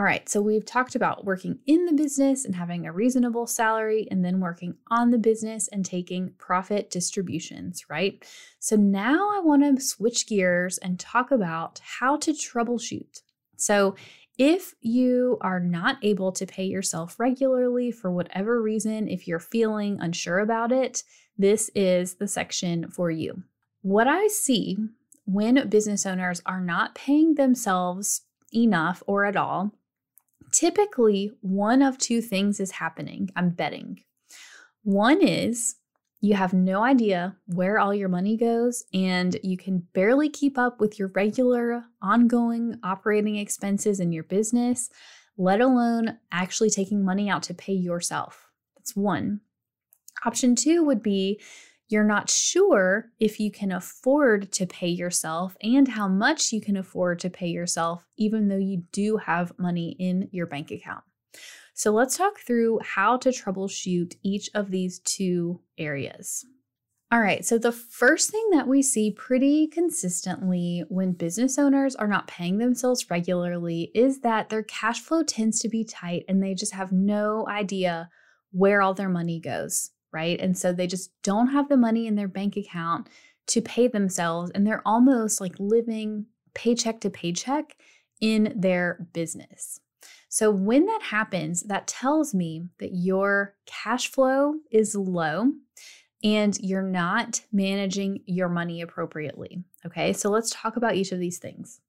All 0.00 0.06
right, 0.06 0.26
so 0.30 0.40
we've 0.40 0.64
talked 0.64 0.94
about 0.94 1.26
working 1.26 1.58
in 1.66 1.84
the 1.84 1.92
business 1.92 2.46
and 2.46 2.54
having 2.54 2.86
a 2.86 2.92
reasonable 2.92 3.46
salary, 3.46 4.08
and 4.10 4.24
then 4.24 4.40
working 4.40 4.76
on 4.90 5.10
the 5.10 5.18
business 5.18 5.68
and 5.68 5.84
taking 5.84 6.32
profit 6.38 6.88
distributions, 6.88 7.84
right? 7.90 8.26
So 8.60 8.76
now 8.76 9.28
I 9.36 9.40
want 9.40 9.62
to 9.62 9.84
switch 9.84 10.26
gears 10.26 10.78
and 10.78 10.98
talk 10.98 11.30
about 11.30 11.82
how 11.84 12.16
to 12.16 12.32
troubleshoot. 12.32 13.20
So 13.58 13.94
if 14.38 14.74
you 14.80 15.36
are 15.42 15.60
not 15.60 15.98
able 16.02 16.32
to 16.32 16.46
pay 16.46 16.64
yourself 16.64 17.20
regularly 17.20 17.90
for 17.90 18.10
whatever 18.10 18.62
reason, 18.62 19.06
if 19.06 19.28
you're 19.28 19.38
feeling 19.38 19.98
unsure 20.00 20.38
about 20.38 20.72
it, 20.72 21.02
this 21.36 21.70
is 21.74 22.14
the 22.14 22.26
section 22.26 22.88
for 22.88 23.10
you. 23.10 23.42
What 23.82 24.08
I 24.08 24.28
see 24.28 24.78
when 25.26 25.68
business 25.68 26.06
owners 26.06 26.40
are 26.46 26.62
not 26.62 26.94
paying 26.94 27.34
themselves 27.34 28.22
enough 28.54 29.02
or 29.06 29.26
at 29.26 29.36
all 29.36 29.74
typically 30.52 31.32
one 31.40 31.82
of 31.82 31.98
two 31.98 32.20
things 32.20 32.60
is 32.60 32.72
happening. 32.72 33.30
I'm 33.36 33.50
betting. 33.50 34.02
One 34.82 35.22
is 35.22 35.76
you 36.20 36.34
have 36.34 36.52
no 36.52 36.82
idea 36.82 37.36
where 37.46 37.78
all 37.78 37.94
your 37.94 38.08
money 38.08 38.36
goes 38.36 38.84
and 38.92 39.38
you 39.42 39.56
can 39.56 39.86
barely 39.94 40.28
keep 40.28 40.58
up 40.58 40.80
with 40.80 40.98
your 40.98 41.08
regular 41.08 41.84
ongoing 42.02 42.78
operating 42.82 43.36
expenses 43.36 44.00
in 44.00 44.12
your 44.12 44.24
business, 44.24 44.90
let 45.38 45.60
alone 45.60 46.18
actually 46.30 46.68
taking 46.68 47.04
money 47.04 47.30
out 47.30 47.42
to 47.44 47.54
pay 47.54 47.72
yourself. 47.72 48.50
That's 48.76 48.94
one. 48.94 49.40
Option 50.24 50.54
two 50.54 50.84
would 50.84 51.02
be 51.02 51.40
you're 51.90 52.04
not 52.04 52.30
sure 52.30 53.10
if 53.18 53.40
you 53.40 53.50
can 53.50 53.72
afford 53.72 54.52
to 54.52 54.64
pay 54.64 54.88
yourself 54.88 55.56
and 55.60 55.88
how 55.88 56.06
much 56.06 56.52
you 56.52 56.60
can 56.60 56.76
afford 56.76 57.18
to 57.18 57.28
pay 57.28 57.48
yourself, 57.48 58.06
even 58.16 58.46
though 58.46 58.56
you 58.56 58.84
do 58.92 59.16
have 59.16 59.58
money 59.58 59.96
in 59.98 60.28
your 60.30 60.46
bank 60.46 60.70
account. 60.70 61.02
So, 61.74 61.90
let's 61.90 62.16
talk 62.16 62.38
through 62.38 62.78
how 62.82 63.16
to 63.18 63.30
troubleshoot 63.30 64.14
each 64.22 64.50
of 64.54 64.70
these 64.70 65.00
two 65.00 65.60
areas. 65.78 66.44
All 67.12 67.20
right, 67.20 67.44
so 67.44 67.58
the 67.58 67.72
first 67.72 68.30
thing 68.30 68.50
that 68.52 68.68
we 68.68 68.82
see 68.82 69.10
pretty 69.10 69.66
consistently 69.66 70.84
when 70.88 71.10
business 71.10 71.58
owners 71.58 71.96
are 71.96 72.06
not 72.06 72.28
paying 72.28 72.58
themselves 72.58 73.10
regularly 73.10 73.90
is 73.96 74.20
that 74.20 74.48
their 74.48 74.62
cash 74.62 75.00
flow 75.00 75.24
tends 75.24 75.58
to 75.60 75.68
be 75.68 75.82
tight 75.82 76.24
and 76.28 76.40
they 76.40 76.54
just 76.54 76.72
have 76.72 76.92
no 76.92 77.48
idea 77.48 78.08
where 78.52 78.80
all 78.80 78.94
their 78.94 79.08
money 79.08 79.40
goes 79.40 79.90
right? 80.12 80.40
And 80.40 80.56
so 80.56 80.72
they 80.72 80.86
just 80.86 81.10
don't 81.22 81.48
have 81.48 81.68
the 81.68 81.76
money 81.76 82.06
in 82.06 82.16
their 82.16 82.28
bank 82.28 82.56
account 82.56 83.08
to 83.48 83.60
pay 83.60 83.88
themselves 83.88 84.50
and 84.54 84.66
they're 84.66 84.86
almost 84.86 85.40
like 85.40 85.54
living 85.58 86.26
paycheck 86.54 87.00
to 87.00 87.10
paycheck 87.10 87.76
in 88.20 88.52
their 88.56 89.08
business. 89.12 89.80
So 90.28 90.50
when 90.50 90.86
that 90.86 91.02
happens, 91.02 91.62
that 91.64 91.88
tells 91.88 92.34
me 92.34 92.68
that 92.78 92.94
your 92.94 93.56
cash 93.66 94.08
flow 94.10 94.54
is 94.70 94.94
low 94.94 95.52
and 96.22 96.56
you're 96.60 96.82
not 96.82 97.42
managing 97.52 98.22
your 98.26 98.48
money 98.48 98.80
appropriately. 98.80 99.64
Okay, 99.84 100.12
so 100.12 100.30
let's 100.30 100.50
talk 100.50 100.76
about 100.76 100.94
each 100.94 101.12
of 101.12 101.18
these 101.18 101.38
things. 101.38 101.80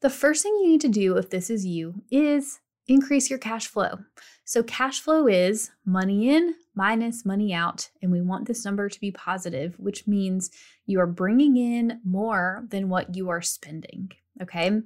The 0.00 0.10
first 0.10 0.42
thing 0.42 0.54
you 0.56 0.68
need 0.68 0.80
to 0.82 0.88
do 0.88 1.16
if 1.16 1.30
this 1.30 1.50
is 1.50 1.66
you 1.66 2.02
is 2.10 2.60
increase 2.86 3.30
your 3.30 3.38
cash 3.38 3.66
flow. 3.66 3.98
So, 4.44 4.62
cash 4.62 5.00
flow 5.00 5.26
is 5.26 5.70
money 5.86 6.28
in 6.28 6.54
minus 6.74 7.24
money 7.24 7.54
out. 7.54 7.88
And 8.02 8.10
we 8.12 8.20
want 8.20 8.46
this 8.46 8.64
number 8.64 8.88
to 8.88 9.00
be 9.00 9.10
positive, 9.10 9.74
which 9.78 10.06
means 10.06 10.50
you 10.86 11.00
are 11.00 11.06
bringing 11.06 11.56
in 11.56 12.00
more 12.04 12.64
than 12.68 12.88
what 12.88 13.14
you 13.14 13.30
are 13.30 13.42
spending. 13.42 14.10
Okay. 14.42 14.80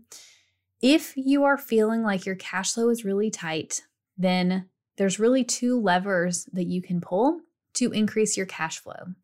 If 0.80 1.14
you 1.16 1.42
are 1.42 1.58
feeling 1.58 2.02
like 2.02 2.24
your 2.24 2.36
cash 2.36 2.74
flow 2.74 2.88
is 2.90 3.04
really 3.04 3.30
tight, 3.30 3.82
then 4.16 4.68
there's 4.96 5.18
really 5.18 5.42
two 5.42 5.80
levers 5.80 6.48
that 6.52 6.66
you 6.66 6.82
can 6.82 7.00
pull 7.00 7.40
to 7.74 7.90
increase 7.90 8.36
your 8.36 8.46
cash 8.46 8.78
flow. 8.78 9.14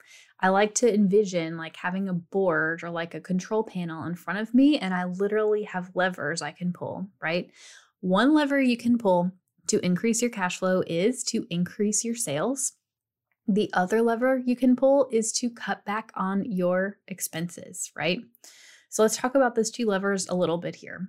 I 0.40 0.48
like 0.48 0.74
to 0.76 0.92
envision 0.92 1.56
like 1.56 1.76
having 1.76 2.08
a 2.08 2.14
board 2.14 2.82
or 2.82 2.90
like 2.90 3.14
a 3.14 3.20
control 3.20 3.62
panel 3.62 4.04
in 4.04 4.14
front 4.14 4.40
of 4.40 4.52
me, 4.52 4.78
and 4.78 4.92
I 4.92 5.04
literally 5.04 5.62
have 5.64 5.92
levers 5.94 6.42
I 6.42 6.50
can 6.50 6.72
pull, 6.72 7.08
right? 7.20 7.50
One 8.04 8.34
lever 8.34 8.60
you 8.60 8.76
can 8.76 8.98
pull 8.98 9.32
to 9.68 9.82
increase 9.82 10.20
your 10.20 10.30
cash 10.30 10.58
flow 10.58 10.82
is 10.86 11.24
to 11.24 11.46
increase 11.48 12.04
your 12.04 12.14
sales. 12.14 12.74
The 13.48 13.70
other 13.72 14.02
lever 14.02 14.42
you 14.44 14.56
can 14.56 14.76
pull 14.76 15.08
is 15.10 15.32
to 15.32 15.48
cut 15.48 15.86
back 15.86 16.12
on 16.14 16.44
your 16.44 16.98
expenses, 17.08 17.90
right? 17.96 18.20
So 18.90 19.00
let's 19.00 19.16
talk 19.16 19.34
about 19.34 19.54
those 19.54 19.70
two 19.70 19.86
levers 19.86 20.28
a 20.28 20.34
little 20.34 20.58
bit 20.58 20.74
here. 20.74 21.08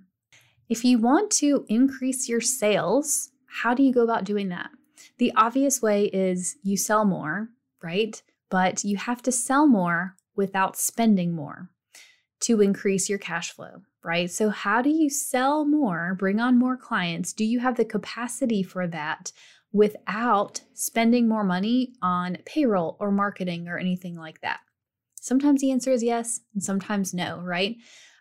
If 0.70 0.86
you 0.86 0.96
want 0.96 1.30
to 1.32 1.66
increase 1.68 2.30
your 2.30 2.40
sales, 2.40 3.28
how 3.44 3.74
do 3.74 3.82
you 3.82 3.92
go 3.92 4.02
about 4.02 4.24
doing 4.24 4.48
that? 4.48 4.70
The 5.18 5.34
obvious 5.36 5.82
way 5.82 6.06
is 6.06 6.56
you 6.62 6.78
sell 6.78 7.04
more, 7.04 7.50
right? 7.82 8.22
But 8.48 8.84
you 8.84 8.96
have 8.96 9.20
to 9.24 9.32
sell 9.32 9.66
more 9.66 10.16
without 10.34 10.78
spending 10.78 11.34
more 11.34 11.68
to 12.40 12.62
increase 12.62 13.10
your 13.10 13.18
cash 13.18 13.50
flow, 13.50 13.82
right? 14.06 14.30
So, 14.30 14.50
how 14.50 14.80
do 14.80 14.88
you 14.88 15.10
sell 15.10 15.64
more, 15.64 16.14
bring 16.16 16.38
on 16.40 16.58
more 16.58 16.76
clients? 16.76 17.32
Do 17.32 17.44
you 17.44 17.58
have 17.58 17.76
the 17.76 17.84
capacity 17.84 18.62
for 18.62 18.86
that 18.86 19.32
without 19.72 20.60
spending 20.72 21.28
more 21.28 21.44
money 21.44 21.92
on 22.00 22.38
payroll 22.46 22.96
or 23.00 23.10
marketing 23.10 23.68
or 23.68 23.78
anything 23.78 24.16
like 24.16 24.40
that? 24.42 24.60
Sometimes 25.20 25.60
the 25.60 25.72
answer 25.72 25.90
is 25.90 26.04
yes, 26.04 26.40
and 26.54 26.62
sometimes 26.62 27.12
no, 27.12 27.40
right? 27.40 27.76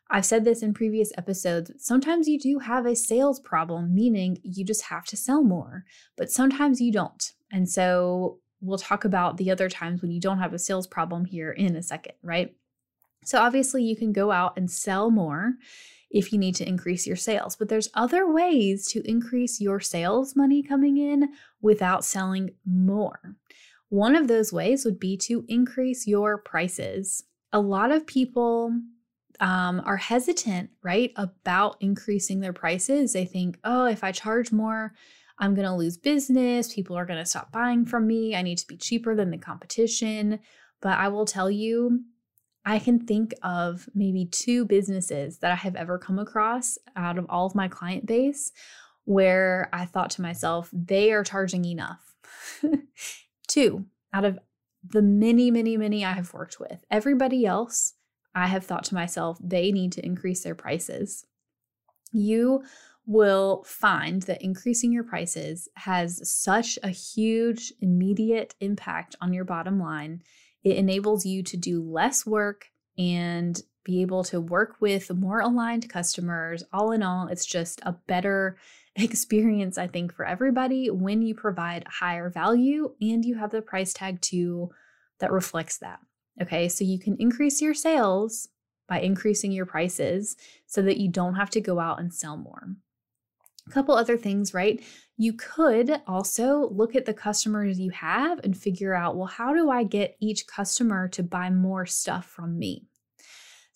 I've 0.09 0.25
said 0.25 0.43
this 0.43 0.63
in 0.63 0.73
previous 0.73 1.11
episodes. 1.17 1.71
Sometimes 1.77 2.27
you 2.27 2.39
do 2.39 2.59
have 2.59 2.85
a 2.85 2.95
sales 2.95 3.39
problem, 3.39 3.93
meaning 3.93 4.39
you 4.43 4.65
just 4.65 4.85
have 4.85 5.05
to 5.05 5.17
sell 5.17 5.43
more, 5.43 5.85
but 6.17 6.31
sometimes 6.31 6.81
you 6.81 6.91
don't. 6.91 7.31
And 7.51 7.69
so 7.69 8.39
we'll 8.59 8.77
talk 8.79 9.05
about 9.05 9.37
the 9.37 9.51
other 9.51 9.69
times 9.69 10.01
when 10.01 10.11
you 10.11 10.19
don't 10.19 10.39
have 10.39 10.53
a 10.53 10.59
sales 10.59 10.87
problem 10.87 11.25
here 11.25 11.51
in 11.51 11.75
a 11.75 11.83
second, 11.83 12.15
right? 12.23 12.55
So 13.25 13.39
obviously 13.39 13.84
you 13.84 13.96
can 13.96 14.13
go 14.13 14.32
out 14.32 14.58
and 14.58 14.70
sell 14.72 15.12
more 15.12 15.55
if 16.10 16.32
you 16.32 16.39
need 16.39 16.55
to 16.55 16.67
increase 16.67 17.05
your 17.05 17.15
sales, 17.17 17.55
but 17.55 17.67
there's 17.67 17.89
other 17.94 18.32
ways 18.32 18.88
to 18.88 19.01
increase 19.10 19.60
your 19.60 19.79
sales 19.79 20.36
money 20.36 20.63
coming 20.63 20.98
in 20.98 21.29
without 21.62 22.05
selling 22.05 22.51
more. 22.65 23.36
One 23.89 24.15
of 24.15 24.27
those 24.27 24.53
ways 24.53 24.86
would 24.86 25.00
be 25.00 25.17
to 25.17 25.44
increase 25.48 26.08
your 26.08 26.38
prices. 26.38 27.24
A 27.51 27.60
lot 27.60 27.91
of 27.91 28.08
people 28.08 28.79
um, 29.39 29.82
are 29.86 29.98
hesitant, 29.98 30.70
right, 30.84 31.12
about 31.17 31.77
increasing 31.82 32.39
their 32.39 32.53
prices. 32.53 33.13
They 33.13 33.25
think, 33.25 33.60
oh, 33.63 33.86
if 33.86 34.03
I 34.03 34.12
charge 34.12 34.51
more, 34.51 34.94
I'm 35.39 35.53
going 35.53 35.67
to 35.67 35.75
lose 35.75 35.98
business. 35.98 36.74
People 36.74 36.98
are 36.98 37.05
going 37.05 37.20
to 37.20 37.29
stop 37.29 37.51
buying 37.51 37.86
from 37.86 38.08
me. 38.08 38.36
I 38.36 38.41
need 38.41 38.58
to 38.60 38.67
be 38.67 38.77
cheaper 38.77 39.15
than 39.15 39.32
the 39.32 39.38
competition. 39.38 40.39
But 40.82 40.98
I 40.98 41.10
will 41.10 41.25
tell 41.25 41.51
you, 41.51 42.01
I 42.65 42.79
can 42.79 43.05
think 43.05 43.34
of 43.43 43.88
maybe 43.93 44.25
two 44.25 44.65
businesses 44.65 45.38
that 45.39 45.51
I 45.51 45.55
have 45.55 45.75
ever 45.75 46.00
come 46.00 46.17
across 46.17 46.77
out 46.95 47.17
of 47.17 47.25
all 47.29 47.45
of 47.45 47.55
my 47.55 47.67
client 47.67 48.05
base 48.05 48.51
where 49.05 49.70
I 49.72 49.85
thought 49.85 50.09
to 50.11 50.22
myself, 50.22 50.70
they 50.74 51.11
are 51.11 51.24
charging 51.24 51.63
enough. 51.66 52.16
two 53.48 53.85
out 54.13 54.25
of 54.25 54.39
the 54.83 55.01
many, 55.01 55.51
many, 55.51 55.77
many 55.77 56.03
I 56.03 56.13
have 56.13 56.33
worked 56.33 56.59
with. 56.59 56.83
Everybody 56.89 57.46
else 57.46 57.94
I 58.33 58.48
have 58.48 58.66
thought 58.66 58.83
to 58.85 58.96
myself, 58.96 59.37
they 59.42 59.72
need 59.72 59.92
to 59.94 60.05
increase 60.05 60.44
their 60.44 60.55
prices. 60.55 61.25
You 62.11 62.63
will 63.05 63.63
find 63.66 64.24
that 64.24 64.42
increasing 64.42 64.92
your 64.92 65.03
prices 65.03 65.70
has 65.75 66.27
such 66.29 66.79
a 66.81 66.89
huge 66.89 67.72
immediate 67.79 68.55
impact 68.59 69.16
on 69.22 69.33
your 69.33 69.46
bottom 69.46 69.79
line. 69.79 70.24
It 70.65 70.77
enables 70.77 71.25
you 71.25 71.43
to 71.43 71.57
do 71.57 71.81
less 71.81 72.25
work 72.25 72.71
and 72.97 73.61
be 73.83 74.01
able 74.01 74.23
to 74.25 74.41
work 74.41 74.77
with 74.79 75.13
more 75.13 75.39
aligned 75.39 75.87
customers. 75.87 76.63
All 76.73 76.91
in 76.91 77.03
all, 77.03 77.27
it's 77.27 77.45
just 77.45 77.79
a 77.83 77.93
better 78.07 78.57
experience, 78.95 79.77
I 79.77 79.87
think, 79.87 80.11
for 80.11 80.25
everybody 80.25 80.89
when 80.89 81.21
you 81.21 81.35
provide 81.35 81.85
higher 81.87 82.31
value 82.31 82.95
and 82.99 83.23
you 83.23 83.35
have 83.35 83.51
the 83.51 83.61
price 83.61 83.93
tag 83.93 84.19
too 84.21 84.71
that 85.19 85.31
reflects 85.31 85.77
that. 85.77 85.99
Okay, 86.41 86.67
so 86.67 86.83
you 86.83 86.99
can 86.99 87.15
increase 87.19 87.61
your 87.61 87.75
sales 87.75 88.49
by 88.87 88.99
increasing 88.99 89.51
your 89.51 89.65
prices 89.65 90.35
so 90.65 90.81
that 90.81 90.97
you 90.97 91.09
don't 91.09 91.35
have 91.35 91.49
to 91.51 91.61
go 91.61 91.79
out 91.79 91.99
and 91.99 92.13
sell 92.13 92.37
more. 92.37 92.75
A 93.67 93.71
couple 93.71 93.95
other 93.95 94.17
things, 94.17 94.53
right? 94.53 94.83
You 95.17 95.33
could 95.33 96.01
also 96.07 96.69
look 96.71 96.95
at 96.95 97.05
the 97.05 97.13
customers 97.13 97.79
you 97.79 97.91
have 97.91 98.39
and 98.43 98.55
figure 98.55 98.93
out, 98.93 99.15
well, 99.15 99.27
how 99.27 99.53
do 99.53 99.69
I 99.69 99.83
get 99.83 100.17
each 100.19 100.45
customer 100.45 101.07
to 101.09 101.23
buy 101.23 101.49
more 101.49 101.85
stuff 101.85 102.25
from 102.25 102.59
me? 102.59 102.85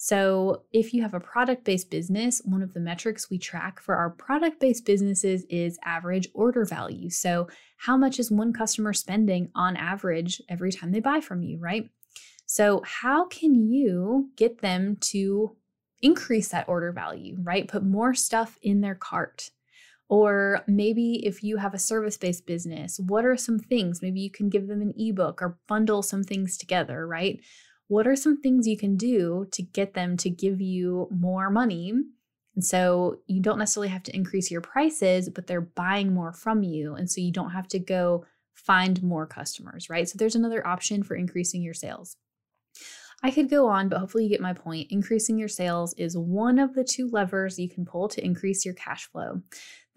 So, 0.01 0.63
if 0.71 0.93
you 0.93 1.01
have 1.01 1.13
a 1.13 1.19
product 1.19 1.65
based 1.65 1.91
business, 1.91 2.41
one 2.45 2.61
of 2.61 2.73
the 2.73 2.79
metrics 2.79 3.29
we 3.29 3.37
track 3.37 3.81
for 3.81 3.95
our 3.95 4.09
product 4.09 4.61
based 4.61 4.85
businesses 4.85 5.43
is 5.49 5.77
average 5.83 6.29
order 6.33 6.63
value. 6.63 7.09
So, 7.09 7.49
how 7.75 7.97
much 7.97 8.17
is 8.17 8.31
one 8.31 8.53
customer 8.53 8.93
spending 8.93 9.49
on 9.55 9.75
average 9.75 10.41
every 10.47 10.71
time 10.71 10.93
they 10.93 11.01
buy 11.01 11.19
from 11.19 11.43
you, 11.43 11.57
right? 11.57 11.89
So, 12.45 12.81
how 12.85 13.25
can 13.25 13.53
you 13.53 14.29
get 14.37 14.61
them 14.61 14.95
to 15.01 15.57
increase 16.01 16.47
that 16.47 16.69
order 16.69 16.93
value, 16.93 17.37
right? 17.41 17.67
Put 17.67 17.83
more 17.83 18.13
stuff 18.13 18.57
in 18.61 18.79
their 18.79 18.95
cart. 18.95 19.51
Or 20.09 20.63
maybe 20.67 21.25
if 21.25 21.43
you 21.43 21.57
have 21.57 21.75
a 21.75 21.79
service 21.79 22.17
based 22.17 22.47
business, 22.47 22.99
what 22.99 23.25
are 23.25 23.37
some 23.37 23.59
things? 23.59 24.01
Maybe 24.01 24.19
you 24.19 24.31
can 24.31 24.49
give 24.49 24.67
them 24.67 24.81
an 24.81 24.93
ebook 24.97 25.41
or 25.41 25.59
bundle 25.67 26.01
some 26.01 26.23
things 26.23 26.57
together, 26.57 27.07
right? 27.07 27.39
What 27.87 28.07
are 28.07 28.15
some 28.15 28.41
things 28.41 28.67
you 28.67 28.77
can 28.77 28.97
do 28.97 29.47
to 29.51 29.61
get 29.61 29.93
them 29.93 30.17
to 30.17 30.29
give 30.29 30.61
you 30.61 31.07
more 31.11 31.49
money? 31.51 31.93
And 32.55 32.65
so 32.65 33.19
you 33.27 33.41
don't 33.41 33.59
necessarily 33.59 33.89
have 33.89 34.03
to 34.03 34.15
increase 34.15 34.51
your 34.51 34.61
prices, 34.61 35.29
but 35.29 35.47
they're 35.47 35.61
buying 35.61 36.13
more 36.13 36.33
from 36.33 36.63
you. 36.63 36.95
And 36.95 37.09
so 37.09 37.21
you 37.21 37.31
don't 37.31 37.51
have 37.51 37.67
to 37.69 37.79
go 37.79 38.25
find 38.53 39.01
more 39.01 39.25
customers, 39.25 39.89
right? 39.89 40.09
So 40.09 40.17
there's 40.17 40.35
another 40.35 40.65
option 40.65 41.03
for 41.03 41.15
increasing 41.15 41.61
your 41.61 41.73
sales. 41.73 42.17
I 43.21 43.31
could 43.31 43.49
go 43.49 43.67
on, 43.67 43.89
but 43.89 43.99
hopefully 43.99 44.23
you 44.23 44.29
get 44.29 44.41
my 44.41 44.53
point. 44.53 44.91
Increasing 44.91 45.37
your 45.37 45.49
sales 45.49 45.93
is 45.93 46.17
one 46.17 46.57
of 46.57 46.73
the 46.73 46.83
two 46.83 47.09
levers 47.09 47.59
you 47.59 47.69
can 47.69 47.85
pull 47.85 48.07
to 48.09 48.23
increase 48.23 48.65
your 48.65 48.75
cash 48.75 49.09
flow. 49.11 49.41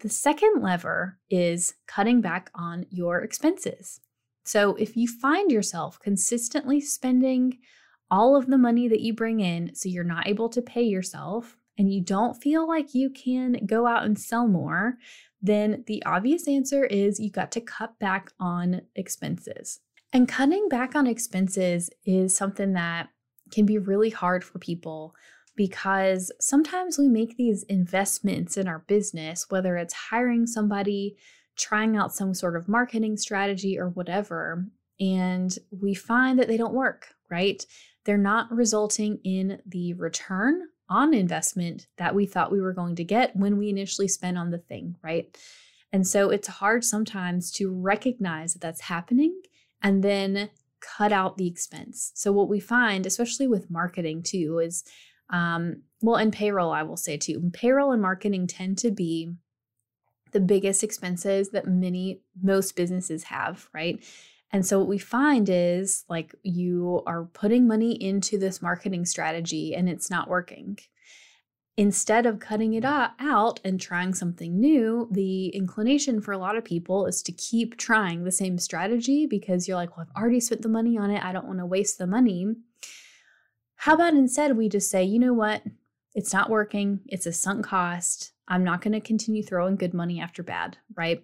The 0.03 0.09
second 0.09 0.61
lever 0.61 1.17
is 1.29 1.75
cutting 1.87 2.19
back 2.19 2.51
on 2.53 2.85
your 2.89 3.21
expenses. 3.21 4.01
So 4.43 4.75
if 4.75 4.97
you 4.97 5.07
find 5.07 5.49
yourself 5.49 5.97
consistently 6.01 6.81
spending 6.81 7.59
all 8.11 8.35
of 8.35 8.47
the 8.47 8.57
money 8.57 8.89
that 8.89 8.99
you 8.99 9.13
bring 9.13 9.39
in, 9.39 9.73
so 9.75 9.87
you're 9.87 10.03
not 10.03 10.27
able 10.27 10.49
to 10.49 10.61
pay 10.61 10.81
yourself, 10.81 11.55
and 11.77 11.89
you 11.89 12.01
don't 12.01 12.33
feel 12.33 12.67
like 12.67 12.93
you 12.93 13.09
can 13.11 13.65
go 13.65 13.87
out 13.87 14.03
and 14.03 14.19
sell 14.19 14.45
more, 14.45 14.97
then 15.41 15.85
the 15.87 16.03
obvious 16.05 16.49
answer 16.49 16.83
is 16.83 17.17
you 17.17 17.31
got 17.31 17.53
to 17.53 17.61
cut 17.61 17.97
back 17.97 18.33
on 18.41 18.81
expenses. 18.97 19.79
And 20.11 20.27
cutting 20.27 20.67
back 20.67 20.95
on 20.95 21.07
expenses 21.07 21.89
is 22.03 22.35
something 22.35 22.73
that 22.73 23.07
can 23.51 23.65
be 23.65 23.77
really 23.77 24.09
hard 24.09 24.43
for 24.43 24.59
people 24.59 25.15
because 25.55 26.31
sometimes 26.39 26.97
we 26.97 27.07
make 27.07 27.37
these 27.37 27.63
investments 27.63 28.57
in 28.57 28.67
our 28.67 28.79
business, 28.87 29.45
whether 29.49 29.77
it's 29.77 29.93
hiring 29.93 30.47
somebody, 30.47 31.15
trying 31.55 31.95
out 31.95 32.13
some 32.13 32.33
sort 32.33 32.55
of 32.55 32.67
marketing 32.67 33.17
strategy, 33.17 33.77
or 33.77 33.89
whatever, 33.89 34.65
and 34.99 35.57
we 35.71 35.93
find 35.93 36.39
that 36.39 36.47
they 36.47 36.57
don't 36.57 36.73
work, 36.73 37.13
right? 37.29 37.65
They're 38.05 38.17
not 38.17 38.51
resulting 38.51 39.19
in 39.23 39.61
the 39.65 39.93
return 39.93 40.61
on 40.89 41.13
investment 41.13 41.87
that 41.97 42.13
we 42.13 42.25
thought 42.25 42.51
we 42.51 42.61
were 42.61 42.73
going 42.73 42.95
to 42.95 43.03
get 43.03 43.35
when 43.35 43.57
we 43.57 43.69
initially 43.69 44.07
spent 44.07 44.37
on 44.37 44.51
the 44.51 44.57
thing, 44.57 44.95
right? 45.03 45.37
And 45.91 46.05
so 46.05 46.29
it's 46.29 46.47
hard 46.47 46.83
sometimes 46.83 47.51
to 47.53 47.71
recognize 47.71 48.53
that 48.53 48.61
that's 48.61 48.81
happening 48.81 49.41
and 49.81 50.03
then 50.03 50.49
cut 50.81 51.11
out 51.11 51.37
the 51.37 51.47
expense. 51.47 52.11
So, 52.15 52.31
what 52.31 52.49
we 52.49 52.59
find, 52.59 53.05
especially 53.05 53.47
with 53.47 53.71
marketing 53.71 54.23
too, 54.23 54.59
is 54.59 54.83
um, 55.33 55.81
well, 56.01 56.15
and 56.15 56.31
payroll, 56.31 56.71
I 56.71 56.83
will 56.83 56.95
say 56.97 57.17
too, 57.17 57.49
payroll 57.53 57.91
and 57.91 58.01
marketing 58.01 58.47
tend 58.47 58.77
to 58.79 58.91
be 58.91 59.33
the 60.31 60.39
biggest 60.39 60.83
expenses 60.83 61.49
that 61.49 61.67
many, 61.67 62.21
most 62.41 62.75
businesses 62.75 63.23
have, 63.23 63.67
right? 63.73 64.01
And 64.51 64.65
so, 64.65 64.79
what 64.79 64.87
we 64.87 64.99
find 64.99 65.49
is 65.49 66.05
like 66.07 66.35
you 66.43 67.01
are 67.07 67.25
putting 67.33 67.67
money 67.67 67.93
into 67.93 68.37
this 68.37 68.61
marketing 68.61 69.05
strategy 69.05 69.73
and 69.75 69.89
it's 69.89 70.09
not 70.09 70.29
working. 70.29 70.77
instead 71.75 72.25
of 72.25 72.39
cutting 72.39 72.73
it 72.73 72.85
out 72.85 73.59
and 73.63 73.81
trying 73.81 74.13
something 74.13 74.59
new, 74.59 75.07
the 75.11 75.47
inclination 75.49 76.21
for 76.21 76.31
a 76.31 76.37
lot 76.37 76.55
of 76.55 76.63
people 76.63 77.07
is 77.07 77.23
to 77.23 77.31
keep 77.31 77.77
trying 77.77 78.23
the 78.23 78.31
same 78.31 78.59
strategy 78.59 79.25
because 79.25 79.67
you're 79.67 79.77
like, 79.77 79.97
well, 79.97 80.05
I've 80.07 80.21
already 80.21 80.39
spent 80.39 80.61
the 80.61 80.69
money 80.69 80.97
on 80.97 81.09
it. 81.09 81.23
I 81.23 81.31
don't 81.31 81.47
want 81.47 81.59
to 81.59 81.65
waste 81.65 81.97
the 81.97 82.07
money. 82.07 82.47
How 83.83 83.95
about 83.95 84.13
instead 84.13 84.55
we 84.55 84.69
just 84.69 84.89
say, 84.89 85.03
you 85.03 85.19
know 85.19 85.33
what? 85.33 85.61
It's 86.15 86.31
not 86.31 86.49
working. 86.49 87.01
It's 87.07 87.25
a 87.25 87.33
sunk 87.33 87.65
cost. 87.65 88.31
I'm 88.47 88.63
not 88.63 88.81
going 88.81 88.93
to 88.93 89.01
continue 89.01 89.43
throwing 89.43 89.75
good 89.75 89.93
money 89.93 90.21
after 90.21 90.41
bad, 90.41 90.77
right? 90.95 91.21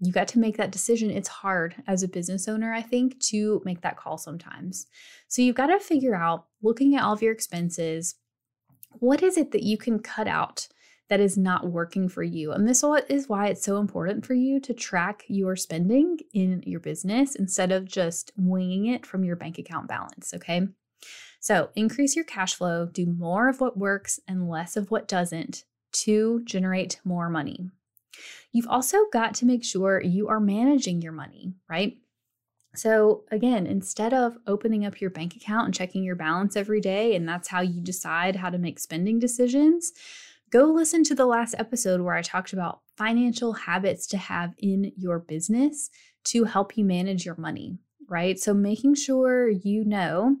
You 0.00 0.12
got 0.12 0.28
to 0.28 0.38
make 0.38 0.58
that 0.58 0.70
decision. 0.70 1.10
It's 1.10 1.28
hard 1.28 1.76
as 1.86 2.02
a 2.02 2.08
business 2.08 2.46
owner, 2.46 2.74
I 2.74 2.82
think, 2.82 3.18
to 3.30 3.62
make 3.64 3.80
that 3.80 3.96
call 3.96 4.18
sometimes. 4.18 4.86
So 5.28 5.40
you've 5.40 5.56
got 5.56 5.68
to 5.68 5.80
figure 5.80 6.14
out, 6.14 6.44
looking 6.60 6.94
at 6.94 7.02
all 7.02 7.14
of 7.14 7.22
your 7.22 7.32
expenses, 7.32 8.16
what 8.98 9.22
is 9.22 9.38
it 9.38 9.52
that 9.52 9.62
you 9.62 9.78
can 9.78 9.98
cut 9.98 10.28
out 10.28 10.68
that 11.08 11.20
is 11.20 11.38
not 11.38 11.70
working 11.70 12.10
for 12.10 12.22
you? 12.22 12.52
And 12.52 12.68
this 12.68 12.84
is 13.08 13.30
why 13.30 13.46
it's 13.46 13.64
so 13.64 13.78
important 13.78 14.26
for 14.26 14.34
you 14.34 14.60
to 14.60 14.74
track 14.74 15.22
your 15.28 15.56
spending 15.56 16.18
in 16.34 16.62
your 16.66 16.80
business 16.80 17.34
instead 17.34 17.72
of 17.72 17.86
just 17.86 18.30
winging 18.36 18.88
it 18.88 19.06
from 19.06 19.24
your 19.24 19.36
bank 19.36 19.56
account 19.56 19.88
balance, 19.88 20.34
okay? 20.34 20.68
So, 21.44 21.68
increase 21.76 22.16
your 22.16 22.24
cash 22.24 22.54
flow, 22.54 22.86
do 22.86 23.04
more 23.04 23.50
of 23.50 23.60
what 23.60 23.76
works 23.76 24.18
and 24.26 24.48
less 24.48 24.78
of 24.78 24.90
what 24.90 25.06
doesn't 25.06 25.64
to 25.92 26.40
generate 26.44 27.02
more 27.04 27.28
money. 27.28 27.68
You've 28.50 28.66
also 28.66 29.00
got 29.12 29.34
to 29.34 29.44
make 29.44 29.62
sure 29.62 30.00
you 30.00 30.26
are 30.28 30.40
managing 30.40 31.02
your 31.02 31.12
money, 31.12 31.52
right? 31.68 31.98
So, 32.74 33.24
again, 33.30 33.66
instead 33.66 34.14
of 34.14 34.38
opening 34.46 34.86
up 34.86 35.02
your 35.02 35.10
bank 35.10 35.36
account 35.36 35.66
and 35.66 35.74
checking 35.74 36.02
your 36.02 36.16
balance 36.16 36.56
every 36.56 36.80
day, 36.80 37.14
and 37.14 37.28
that's 37.28 37.48
how 37.48 37.60
you 37.60 37.82
decide 37.82 38.36
how 38.36 38.48
to 38.48 38.56
make 38.56 38.78
spending 38.78 39.18
decisions, 39.18 39.92
go 40.48 40.64
listen 40.64 41.04
to 41.04 41.14
the 41.14 41.26
last 41.26 41.56
episode 41.58 42.00
where 42.00 42.14
I 42.14 42.22
talked 42.22 42.54
about 42.54 42.80
financial 42.96 43.52
habits 43.52 44.06
to 44.06 44.16
have 44.16 44.54
in 44.56 44.92
your 44.96 45.18
business 45.18 45.90
to 46.24 46.44
help 46.44 46.78
you 46.78 46.86
manage 46.86 47.26
your 47.26 47.36
money, 47.36 47.76
right? 48.08 48.38
So, 48.38 48.54
making 48.54 48.94
sure 48.94 49.50
you 49.50 49.84
know, 49.84 50.38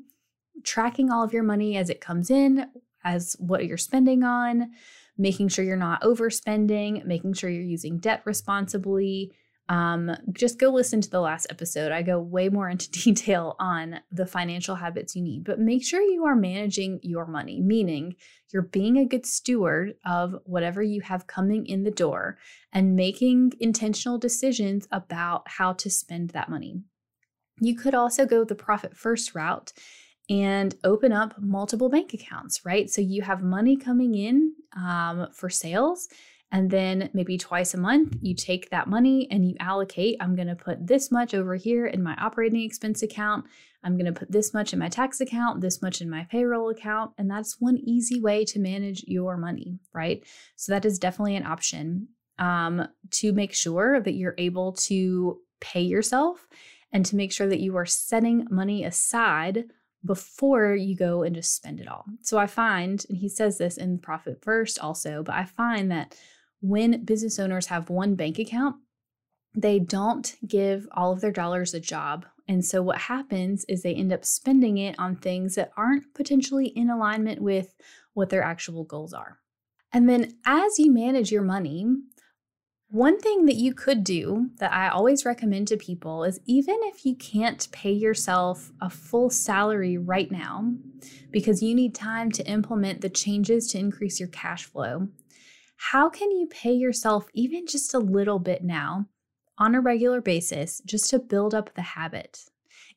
tracking 0.62 1.10
all 1.10 1.24
of 1.24 1.32
your 1.32 1.42
money 1.42 1.76
as 1.76 1.90
it 1.90 2.00
comes 2.00 2.30
in, 2.30 2.68
as 3.04 3.36
what 3.38 3.66
you're 3.66 3.76
spending 3.76 4.22
on, 4.22 4.70
making 5.18 5.48
sure 5.48 5.64
you're 5.64 5.76
not 5.76 6.02
overspending, 6.02 7.04
making 7.04 7.34
sure 7.34 7.50
you're 7.50 7.62
using 7.62 7.98
debt 7.98 8.22
responsibly 8.24 9.32
um, 9.68 10.14
just 10.32 10.58
go 10.58 10.68
listen 10.68 11.00
to 11.00 11.10
the 11.10 11.20
last 11.20 11.46
episode. 11.48 11.90
I 11.90 12.02
go 12.02 12.20
way 12.20 12.48
more 12.48 12.68
into 12.68 12.90
detail 13.04 13.56
on 13.58 14.00
the 14.12 14.26
financial 14.26 14.74
habits 14.74 15.16
you 15.16 15.22
need, 15.22 15.44
but 15.44 15.58
make 15.58 15.84
sure 15.84 16.02
you 16.02 16.24
are 16.24 16.36
managing 16.36 17.00
your 17.02 17.26
money, 17.26 17.60
meaning 17.60 18.16
you're 18.52 18.62
being 18.62 18.98
a 18.98 19.06
good 19.06 19.26
steward 19.26 19.94
of 20.04 20.36
whatever 20.44 20.82
you 20.82 21.00
have 21.00 21.26
coming 21.26 21.66
in 21.66 21.82
the 21.82 21.90
door 21.90 22.38
and 22.72 22.94
making 22.94 23.52
intentional 23.58 24.18
decisions 24.18 24.86
about 24.92 25.48
how 25.48 25.72
to 25.72 25.90
spend 25.90 26.30
that 26.30 26.50
money. 26.50 26.82
You 27.60 27.76
could 27.76 27.94
also 27.94 28.26
go 28.26 28.44
the 28.44 28.54
profit 28.54 28.96
first 28.96 29.34
route 29.34 29.72
and 30.30 30.74
open 30.84 31.12
up 31.12 31.34
multiple 31.38 31.88
bank 31.88 32.14
accounts, 32.14 32.64
right? 32.64 32.88
So 32.88 33.00
you 33.00 33.22
have 33.22 33.42
money 33.42 33.76
coming 33.76 34.14
in 34.14 34.54
um, 34.76 35.28
for 35.32 35.50
sales 35.50 36.08
and 36.54 36.70
then 36.70 37.10
maybe 37.12 37.36
twice 37.36 37.74
a 37.74 37.78
month, 37.78 38.16
you 38.22 38.32
take 38.32 38.70
that 38.70 38.86
money 38.86 39.26
and 39.28 39.44
you 39.44 39.56
allocate. 39.58 40.16
I'm 40.20 40.36
going 40.36 40.46
to 40.46 40.54
put 40.54 40.86
this 40.86 41.10
much 41.10 41.34
over 41.34 41.56
here 41.56 41.84
in 41.84 42.00
my 42.00 42.14
operating 42.14 42.62
expense 42.62 43.02
account. 43.02 43.46
I'm 43.82 43.96
going 43.96 44.06
to 44.06 44.12
put 44.12 44.30
this 44.30 44.54
much 44.54 44.72
in 44.72 44.78
my 44.78 44.88
tax 44.88 45.20
account, 45.20 45.62
this 45.62 45.82
much 45.82 46.00
in 46.00 46.08
my 46.08 46.28
payroll 46.30 46.70
account. 46.70 47.10
And 47.18 47.28
that's 47.28 47.60
one 47.60 47.78
easy 47.78 48.20
way 48.20 48.44
to 48.44 48.60
manage 48.60 49.02
your 49.08 49.36
money, 49.36 49.80
right? 49.92 50.24
So 50.54 50.70
that 50.70 50.84
is 50.84 51.00
definitely 51.00 51.34
an 51.34 51.44
option 51.44 52.06
um, 52.38 52.86
to 53.10 53.32
make 53.32 53.52
sure 53.52 54.00
that 54.00 54.14
you're 54.14 54.36
able 54.38 54.74
to 54.74 55.40
pay 55.60 55.82
yourself 55.82 56.46
and 56.92 57.04
to 57.06 57.16
make 57.16 57.32
sure 57.32 57.48
that 57.48 57.60
you 57.60 57.76
are 57.76 57.86
setting 57.86 58.46
money 58.48 58.84
aside 58.84 59.64
before 60.04 60.74
you 60.74 60.96
go 60.96 61.22
and 61.22 61.34
just 61.34 61.54
spend 61.54 61.80
it 61.80 61.88
all. 61.88 62.04
So 62.22 62.38
I 62.38 62.46
find, 62.46 63.04
and 63.08 63.18
he 63.18 63.28
says 63.28 63.58
this 63.58 63.76
in 63.76 63.98
Profit 63.98 64.42
First 64.42 64.78
also, 64.78 65.22
but 65.22 65.34
I 65.34 65.44
find 65.44 65.90
that 65.90 66.16
when 66.60 67.04
business 67.04 67.38
owners 67.38 67.66
have 67.66 67.90
one 67.90 68.14
bank 68.14 68.38
account, 68.38 68.76
they 69.54 69.78
don't 69.78 70.34
give 70.46 70.88
all 70.92 71.12
of 71.12 71.20
their 71.20 71.30
dollars 71.32 71.74
a 71.74 71.80
job. 71.80 72.26
And 72.48 72.64
so 72.64 72.82
what 72.82 72.98
happens 72.98 73.64
is 73.66 73.82
they 73.82 73.94
end 73.94 74.12
up 74.12 74.24
spending 74.24 74.78
it 74.78 74.98
on 74.98 75.16
things 75.16 75.54
that 75.54 75.72
aren't 75.76 76.12
potentially 76.14 76.66
in 76.66 76.90
alignment 76.90 77.40
with 77.40 77.74
what 78.12 78.30
their 78.30 78.42
actual 78.42 78.84
goals 78.84 79.14
are. 79.14 79.38
And 79.92 80.08
then 80.08 80.34
as 80.44 80.78
you 80.78 80.92
manage 80.92 81.30
your 81.30 81.42
money, 81.42 81.86
one 82.94 83.18
thing 83.18 83.46
that 83.46 83.56
you 83.56 83.74
could 83.74 84.04
do 84.04 84.50
that 84.58 84.72
I 84.72 84.88
always 84.88 85.24
recommend 85.24 85.66
to 85.66 85.76
people 85.76 86.22
is 86.22 86.38
even 86.46 86.76
if 86.82 87.04
you 87.04 87.16
can't 87.16 87.66
pay 87.72 87.90
yourself 87.90 88.70
a 88.80 88.88
full 88.88 89.30
salary 89.30 89.98
right 89.98 90.30
now 90.30 90.72
because 91.32 91.60
you 91.60 91.74
need 91.74 91.92
time 91.92 92.30
to 92.30 92.46
implement 92.46 93.00
the 93.00 93.08
changes 93.08 93.66
to 93.72 93.78
increase 93.78 94.20
your 94.20 94.28
cash 94.28 94.66
flow, 94.66 95.08
how 95.74 96.08
can 96.08 96.30
you 96.30 96.46
pay 96.46 96.72
yourself 96.72 97.26
even 97.34 97.66
just 97.66 97.94
a 97.94 97.98
little 97.98 98.38
bit 98.38 98.62
now 98.62 99.06
on 99.58 99.74
a 99.74 99.80
regular 99.80 100.20
basis 100.20 100.80
just 100.86 101.10
to 101.10 101.18
build 101.18 101.52
up 101.52 101.74
the 101.74 101.82
habit? 101.82 102.44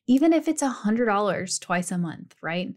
Even 0.06 0.32
if 0.32 0.46
it's 0.46 0.62
$100 0.62 1.60
twice 1.60 1.90
a 1.90 1.98
month, 1.98 2.36
right? 2.40 2.72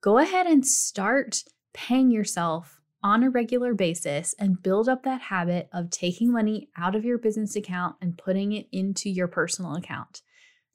Go 0.00 0.18
ahead 0.18 0.48
and 0.48 0.66
start 0.66 1.44
paying 1.72 2.10
yourself 2.10 2.80
on 3.04 3.22
a 3.22 3.30
regular 3.30 3.74
basis 3.74 4.34
and 4.38 4.62
build 4.62 4.88
up 4.88 5.04
that 5.04 5.20
habit 5.20 5.68
of 5.74 5.90
taking 5.90 6.32
money 6.32 6.70
out 6.76 6.96
of 6.96 7.04
your 7.04 7.18
business 7.18 7.54
account 7.54 7.94
and 8.00 8.16
putting 8.16 8.52
it 8.52 8.66
into 8.72 9.10
your 9.10 9.28
personal 9.28 9.76
account. 9.76 10.22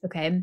Okay. 0.06 0.42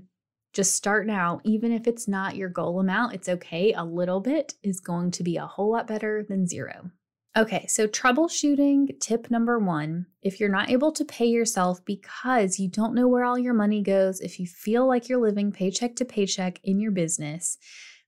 Just 0.54 0.76
start 0.76 1.08
now, 1.08 1.40
even 1.46 1.72
if 1.72 1.88
it's 1.88 2.08
not 2.08 2.36
your 2.36 2.50
goal 2.50 2.80
amount, 2.80 3.14
it's 3.14 3.30
okay. 3.30 3.74
A 3.74 3.86
little 3.86 4.20
bit 4.20 4.56
is 4.64 4.80
going 4.80 5.12
to 5.12 5.24
be 5.24 5.38
a 5.38 5.46
whole 5.46 5.72
lot 5.72 5.88
better 5.88 6.26
than 6.28 6.46
zero. 6.46 6.92
Okay, 7.38 7.68
so 7.68 7.88
troubleshooting 7.88 9.00
tip 9.00 9.30
number 9.30 9.60
one 9.60 10.08
if 10.24 10.40
you're 10.40 10.50
not 10.50 10.72
able 10.72 10.92
to 10.94 11.06
pay 11.06 11.28
yourself 11.28 11.86
because 11.86 12.58
you 12.58 12.68
don't 12.68 12.96
know 12.96 13.08
where 13.08 13.24
all 13.24 13.38
your 13.38 13.54
money 13.54 13.84
goes, 13.84 14.20
if 14.20 14.40
you 14.40 14.48
feel 14.48 14.88
like 14.88 15.08
you're 15.08 15.22
living 15.22 15.52
paycheck 15.52 15.96
to 15.98 16.06
paycheck 16.06 16.60
in 16.64 16.80
your 16.80 16.92
business, 16.92 17.60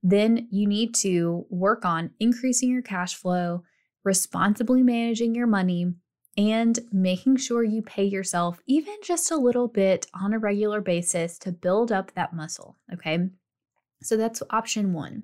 then 0.02 0.48
you 0.50 0.68
need 0.68 0.96
to 0.96 1.46
work 1.50 1.86
on 1.86 2.10
increasing 2.20 2.70
your 2.72 2.82
cash 2.82 3.16
flow, 3.16 3.64
responsibly 4.04 4.84
managing 4.84 5.36
your 5.36 5.48
money, 5.48 5.94
and 6.38 6.80
making 6.92 7.36
sure 7.36 7.64
you 7.64 7.82
pay 7.82 8.06
yourself 8.06 8.62
even 8.66 8.96
just 9.04 9.30
a 9.32 9.36
little 9.36 9.68
bit 9.68 10.08
on 10.14 10.32
a 10.32 10.40
regular 10.40 10.80
basis 10.80 11.38
to 11.38 11.52
build 11.52 11.92
up 11.92 12.14
that 12.14 12.34
muscle. 12.34 12.78
Okay, 12.94 13.30
so 14.02 14.16
that's 14.16 14.42
option 14.50 14.94
one. 14.94 15.24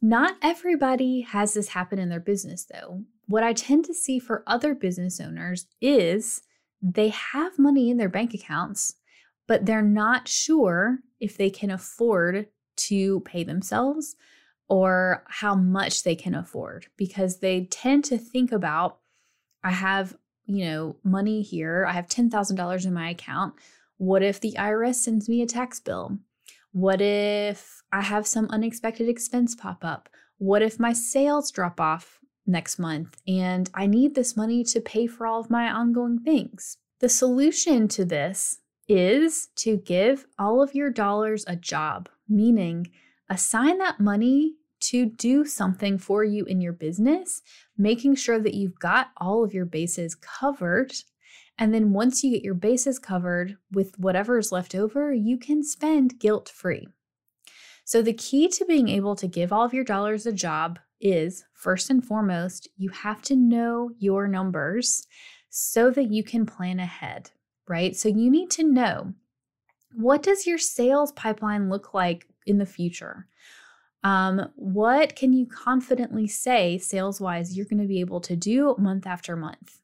Not 0.00 0.36
everybody 0.42 1.20
has 1.22 1.54
this 1.54 1.68
happen 1.68 1.98
in 1.98 2.08
their 2.08 2.20
business, 2.20 2.64
though. 2.64 3.02
What 3.26 3.42
I 3.42 3.52
tend 3.52 3.84
to 3.86 3.94
see 3.94 4.18
for 4.18 4.42
other 4.46 4.74
business 4.74 5.20
owners 5.20 5.66
is 5.80 6.42
they 6.80 7.08
have 7.08 7.58
money 7.58 7.90
in 7.90 7.96
their 7.96 8.08
bank 8.08 8.34
accounts, 8.34 8.94
but 9.46 9.66
they're 9.66 9.82
not 9.82 10.28
sure 10.28 10.98
if 11.20 11.36
they 11.36 11.50
can 11.50 11.70
afford 11.70 12.46
to 12.76 13.20
pay 13.20 13.42
themselves 13.42 14.14
or 14.68 15.24
how 15.28 15.54
much 15.54 16.02
they 16.02 16.14
can 16.14 16.34
afford 16.34 16.86
because 16.96 17.38
they 17.38 17.64
tend 17.64 18.04
to 18.04 18.18
think 18.18 18.52
about 18.52 18.98
I 19.64 19.72
have, 19.72 20.16
you 20.46 20.64
know, 20.66 20.96
money 21.02 21.42
here, 21.42 21.84
I 21.86 21.92
have 21.92 22.06
$10,000 22.06 22.86
in 22.86 22.92
my 22.92 23.10
account. 23.10 23.54
What 23.96 24.22
if 24.22 24.40
the 24.40 24.52
IRS 24.52 24.94
sends 24.94 25.28
me 25.28 25.42
a 25.42 25.46
tax 25.46 25.80
bill? 25.80 26.18
What 26.72 27.00
if 27.00 27.82
I 27.92 28.02
have 28.02 28.26
some 28.26 28.46
unexpected 28.50 29.08
expense 29.08 29.56
pop 29.56 29.84
up? 29.84 30.08
What 30.38 30.62
if 30.62 30.78
my 30.78 30.92
sales 30.92 31.50
drop 31.50 31.80
off 31.80 32.20
next 32.46 32.78
month 32.78 33.16
and 33.26 33.68
I 33.74 33.86
need 33.86 34.14
this 34.14 34.36
money 34.36 34.62
to 34.64 34.80
pay 34.80 35.06
for 35.06 35.26
all 35.26 35.40
of 35.40 35.50
my 35.50 35.68
ongoing 35.70 36.20
things? 36.20 36.76
The 37.00 37.08
solution 37.08 37.88
to 37.88 38.04
this 38.04 38.60
is 38.86 39.48
to 39.56 39.76
give 39.76 40.26
all 40.38 40.62
of 40.62 40.74
your 40.74 40.90
dollars 40.90 41.44
a 41.46 41.56
job, 41.56 42.08
meaning 42.28 42.90
assign 43.28 43.78
that 43.78 44.00
money 44.00 44.54
to 44.80 45.06
do 45.06 45.44
something 45.44 45.98
for 45.98 46.22
you 46.22 46.44
in 46.44 46.60
your 46.60 46.72
business, 46.72 47.42
making 47.76 48.14
sure 48.14 48.38
that 48.38 48.54
you've 48.54 48.78
got 48.78 49.08
all 49.16 49.44
of 49.44 49.52
your 49.52 49.66
bases 49.66 50.14
covered 50.14 50.92
and 51.58 51.74
then 51.74 51.92
once 51.92 52.22
you 52.22 52.30
get 52.30 52.44
your 52.44 52.54
bases 52.54 52.98
covered 52.98 53.56
with 53.72 53.98
whatever 53.98 54.38
is 54.38 54.52
left 54.52 54.74
over, 54.74 55.12
you 55.12 55.36
can 55.36 55.64
spend 55.64 56.20
guilt 56.20 56.48
free. 56.48 56.86
So, 57.84 58.00
the 58.00 58.12
key 58.12 58.48
to 58.48 58.64
being 58.64 58.88
able 58.88 59.16
to 59.16 59.26
give 59.26 59.52
all 59.52 59.64
of 59.64 59.74
your 59.74 59.84
dollars 59.84 60.24
a 60.24 60.32
job 60.32 60.78
is 61.00 61.44
first 61.54 61.90
and 61.90 62.04
foremost, 62.04 62.68
you 62.76 62.90
have 62.90 63.22
to 63.22 63.34
know 63.34 63.90
your 63.98 64.28
numbers 64.28 65.06
so 65.50 65.90
that 65.90 66.12
you 66.12 66.22
can 66.22 66.46
plan 66.46 66.78
ahead, 66.78 67.30
right? 67.66 67.96
So, 67.96 68.08
you 68.08 68.30
need 68.30 68.50
to 68.50 68.62
know 68.62 69.14
what 69.94 70.22
does 70.22 70.46
your 70.46 70.58
sales 70.58 71.12
pipeline 71.12 71.70
look 71.70 71.94
like 71.94 72.26
in 72.48 72.58
the 72.58 72.66
future? 72.66 73.26
Um, 74.04 74.50
what 74.54 75.16
can 75.16 75.32
you 75.32 75.46
confidently 75.46 76.28
say 76.28 76.78
sales 76.78 77.20
wise 77.20 77.56
you're 77.56 77.66
going 77.66 77.82
to 77.82 77.88
be 77.88 78.00
able 78.00 78.20
to 78.22 78.36
do 78.36 78.74
month 78.78 79.06
after 79.06 79.36
month? 79.36 79.80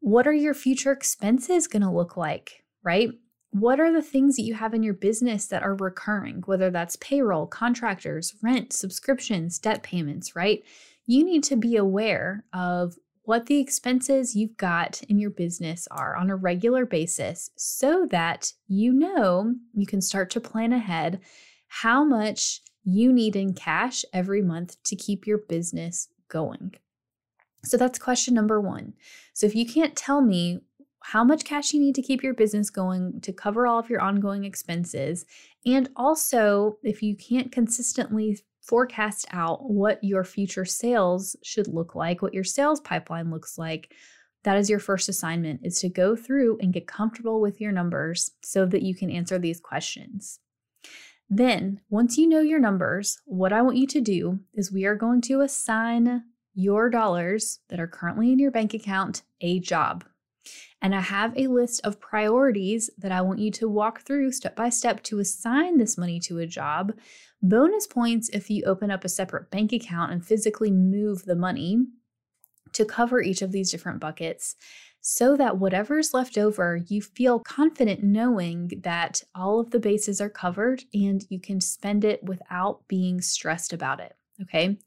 What 0.00 0.26
are 0.26 0.32
your 0.32 0.54
future 0.54 0.92
expenses 0.92 1.66
going 1.66 1.82
to 1.82 1.90
look 1.90 2.16
like, 2.16 2.64
right? 2.82 3.10
What 3.50 3.80
are 3.80 3.92
the 3.92 4.02
things 4.02 4.36
that 4.36 4.42
you 4.42 4.54
have 4.54 4.74
in 4.74 4.82
your 4.82 4.94
business 4.94 5.46
that 5.48 5.62
are 5.62 5.74
recurring, 5.74 6.42
whether 6.46 6.70
that's 6.70 6.96
payroll, 6.96 7.46
contractors, 7.46 8.34
rent, 8.42 8.72
subscriptions, 8.72 9.58
debt 9.58 9.82
payments, 9.82 10.36
right? 10.36 10.62
You 11.06 11.24
need 11.24 11.42
to 11.44 11.56
be 11.56 11.76
aware 11.76 12.44
of 12.52 12.94
what 13.24 13.46
the 13.46 13.58
expenses 13.58 14.34
you've 14.34 14.56
got 14.56 15.02
in 15.08 15.18
your 15.18 15.30
business 15.30 15.86
are 15.90 16.16
on 16.16 16.30
a 16.30 16.36
regular 16.36 16.86
basis 16.86 17.50
so 17.56 18.06
that 18.10 18.52
you 18.68 18.92
know 18.92 19.54
you 19.74 19.86
can 19.86 20.00
start 20.00 20.30
to 20.30 20.40
plan 20.40 20.72
ahead 20.72 21.20
how 21.72 22.02
much 22.04 22.62
you 22.84 23.12
need 23.12 23.36
in 23.36 23.54
cash 23.54 24.04
every 24.12 24.42
month 24.42 24.76
to 24.82 24.96
keep 24.96 25.24
your 25.24 25.38
business 25.38 26.08
going. 26.28 26.74
So 27.64 27.76
that's 27.76 27.98
question 27.98 28.34
number 28.34 28.60
one. 28.60 28.94
So 29.34 29.46
if 29.46 29.54
you 29.54 29.64
can't 29.64 29.94
tell 29.94 30.20
me 30.20 30.60
how 31.02 31.22
much 31.22 31.44
cash 31.44 31.72
you 31.72 31.80
need 31.80 31.94
to 31.94 32.02
keep 32.02 32.24
your 32.24 32.34
business 32.34 32.70
going 32.70 33.20
to 33.20 33.32
cover 33.32 33.68
all 33.68 33.78
of 33.78 33.88
your 33.88 34.00
ongoing 34.00 34.44
expenses, 34.44 35.26
and 35.64 35.88
also 35.94 36.76
if 36.82 37.02
you 37.04 37.14
can't 37.14 37.52
consistently 37.52 38.40
forecast 38.62 39.26
out 39.30 39.70
what 39.70 40.02
your 40.02 40.24
future 40.24 40.64
sales 40.64 41.36
should 41.44 41.68
look 41.68 41.94
like, 41.94 42.20
what 42.20 42.34
your 42.34 42.44
sales 42.44 42.80
pipeline 42.80 43.30
looks 43.30 43.58
like, 43.58 43.94
that 44.42 44.56
is 44.56 44.68
your 44.68 44.80
first 44.80 45.08
assignment 45.08 45.60
is 45.62 45.78
to 45.80 45.88
go 45.88 46.16
through 46.16 46.58
and 46.60 46.72
get 46.72 46.88
comfortable 46.88 47.40
with 47.40 47.60
your 47.60 47.72
numbers 47.72 48.32
so 48.42 48.66
that 48.66 48.82
you 48.82 48.94
can 48.94 49.10
answer 49.10 49.38
these 49.38 49.60
questions. 49.60 50.40
Then, 51.32 51.80
once 51.88 52.18
you 52.18 52.28
know 52.28 52.40
your 52.40 52.58
numbers, 52.58 53.20
what 53.24 53.52
I 53.52 53.62
want 53.62 53.76
you 53.76 53.86
to 53.86 54.00
do 54.00 54.40
is 54.52 54.72
we 54.72 54.84
are 54.84 54.96
going 54.96 55.20
to 55.22 55.42
assign 55.42 56.24
your 56.54 56.90
dollars 56.90 57.60
that 57.68 57.78
are 57.78 57.86
currently 57.86 58.32
in 58.32 58.40
your 58.40 58.50
bank 58.50 58.74
account 58.74 59.22
a 59.40 59.60
job. 59.60 60.04
And 60.82 60.92
I 60.92 61.00
have 61.00 61.32
a 61.36 61.46
list 61.46 61.82
of 61.84 62.00
priorities 62.00 62.90
that 62.98 63.12
I 63.12 63.20
want 63.20 63.38
you 63.38 63.52
to 63.52 63.68
walk 63.68 64.00
through 64.00 64.32
step 64.32 64.56
by 64.56 64.70
step 64.70 65.04
to 65.04 65.20
assign 65.20 65.78
this 65.78 65.96
money 65.96 66.18
to 66.20 66.38
a 66.38 66.48
job. 66.48 66.94
Bonus 67.40 67.86
points 67.86 68.28
if 68.30 68.50
you 68.50 68.64
open 68.64 68.90
up 68.90 69.04
a 69.04 69.08
separate 69.08 69.52
bank 69.52 69.72
account 69.72 70.10
and 70.10 70.26
physically 70.26 70.72
move 70.72 71.26
the 71.26 71.36
money 71.36 71.78
to 72.72 72.84
cover 72.84 73.22
each 73.22 73.42
of 73.42 73.52
these 73.52 73.70
different 73.70 74.00
buckets 74.00 74.56
so 75.00 75.36
that 75.36 75.58
whatever's 75.58 76.12
left 76.12 76.36
over, 76.36 76.76
you 76.88 77.00
feel 77.00 77.38
confident 77.38 78.02
knowing 78.02 78.70
that 78.82 79.22
all 79.34 79.60
of 79.60 79.70
the 79.70 79.80
bases 79.80 80.20
are 80.20 80.30
covered 80.30 80.84
and 80.92 81.24
you 81.30 81.40
can 81.40 81.60
spend 81.60 82.04
it 82.04 82.22
without 82.22 82.86
being 82.88 83.20
stressed 83.20 83.72
about 83.72 84.00
it. 84.00 84.14
Okay. 84.42 84.78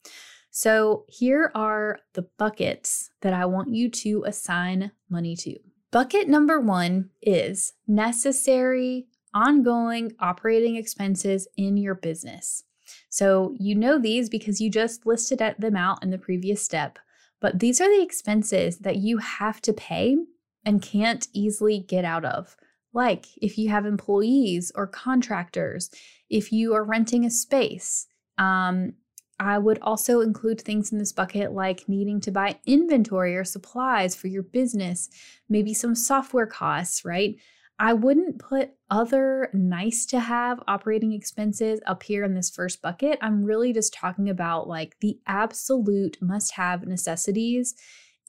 So 0.52 1.06
here 1.10 1.52
are 1.56 2.00
the 2.14 2.28
buckets 2.38 3.10
that 3.22 3.34
I 3.34 3.46
want 3.46 3.74
you 3.74 3.90
to 3.90 4.24
assign 4.28 4.92
money 5.10 5.36
to. 5.38 5.58
Bucket 5.90 6.28
number 6.28 6.60
one 6.60 7.10
is 7.22 7.74
necessary, 7.88 9.08
ongoing 9.34 10.14
operating 10.20 10.76
expenses 10.76 11.48
in 11.58 11.78
your 11.78 11.96
business. 11.96 12.64
So 13.10 13.56
you 13.60 13.76
know 13.76 14.00
these 14.00 14.30
because 14.30 14.62
you 14.62 14.70
just 14.70 15.06
listed 15.06 15.40
them 15.58 15.76
out 15.76 16.04
in 16.04 16.12
the 16.12 16.18
previous 16.18 16.64
step. 16.64 17.00
But 17.44 17.60
these 17.60 17.82
are 17.82 17.90
the 17.90 18.02
expenses 18.02 18.78
that 18.80 18.96
you 18.96 19.18
have 19.18 19.62
to 19.64 19.74
pay 19.74 20.16
and 20.66 20.82
can't 20.82 21.28
easily 21.34 21.78
get 21.78 22.06
out 22.06 22.24
of. 22.24 22.56
Like 22.94 23.26
if 23.42 23.58
you 23.58 23.68
have 23.68 23.86
employees 23.86 24.72
or 24.76 24.88
contractors, 24.88 25.90
if 26.30 26.54
you 26.54 26.74
are 26.74 26.86
renting 26.86 27.26
a 27.26 27.30
space. 27.30 28.08
Um, 28.38 28.94
I 29.42 29.58
would 29.58 29.80
also 29.82 30.22
include 30.22 30.62
things 30.62 30.94
in 30.94 31.00
this 31.00 31.12
bucket 31.12 31.52
like 31.52 31.90
needing 31.90 32.22
to 32.22 32.32
buy 32.32 32.60
inventory 32.66 33.36
or 33.36 33.44
supplies 33.44 34.16
for 34.16 34.28
your 34.28 34.44
business, 34.44 35.10
maybe 35.50 35.74
some 35.74 35.96
software 35.96 36.48
costs, 36.48 37.04
right? 37.04 37.36
I 37.80 37.94
wouldn't 37.94 38.40
put 38.40 38.72
other 38.90 39.50
nice 39.54 40.06
to 40.08 40.20
have 40.20 40.62
operating 40.68 41.12
expenses 41.12 41.80
up 41.86 42.04
here 42.04 42.24
in 42.24 42.36
this 42.36 42.50
first 42.50 42.82
bucket. 42.82 43.18
I'm 43.22 43.44
really 43.44 43.74
just 43.74 43.94
talking 43.94 44.30
about 44.30 44.68
like 44.68 44.96
the 45.00 45.20
absolute 45.26 46.18
must 46.22 46.54
have 46.54 46.86
necessities 46.86 47.76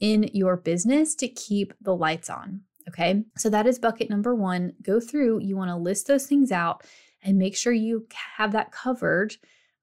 in 0.01 0.31
your 0.33 0.57
business 0.57 1.15
to 1.17 1.29
keep 1.29 1.75
the 1.81 1.95
lights 1.95 2.31
on. 2.31 2.63
Okay. 2.89 3.25
So 3.37 3.49
that 3.51 3.67
is 3.67 3.79
bucket 3.79 4.11
number 4.11 4.35
one. 4.35 4.75
Go 4.83 5.01
through, 5.01 5.41
you 5.41 5.57
want 5.57 5.71
to 5.71 5.77
list 5.77 6.07
those 6.07 6.27
things 6.27 6.51
out 6.53 6.83
and 7.23 7.39
make 7.39 7.57
sure 7.57 7.73
you 7.73 8.07
have 8.37 8.53
that 8.53 8.73
covered 8.73 9.37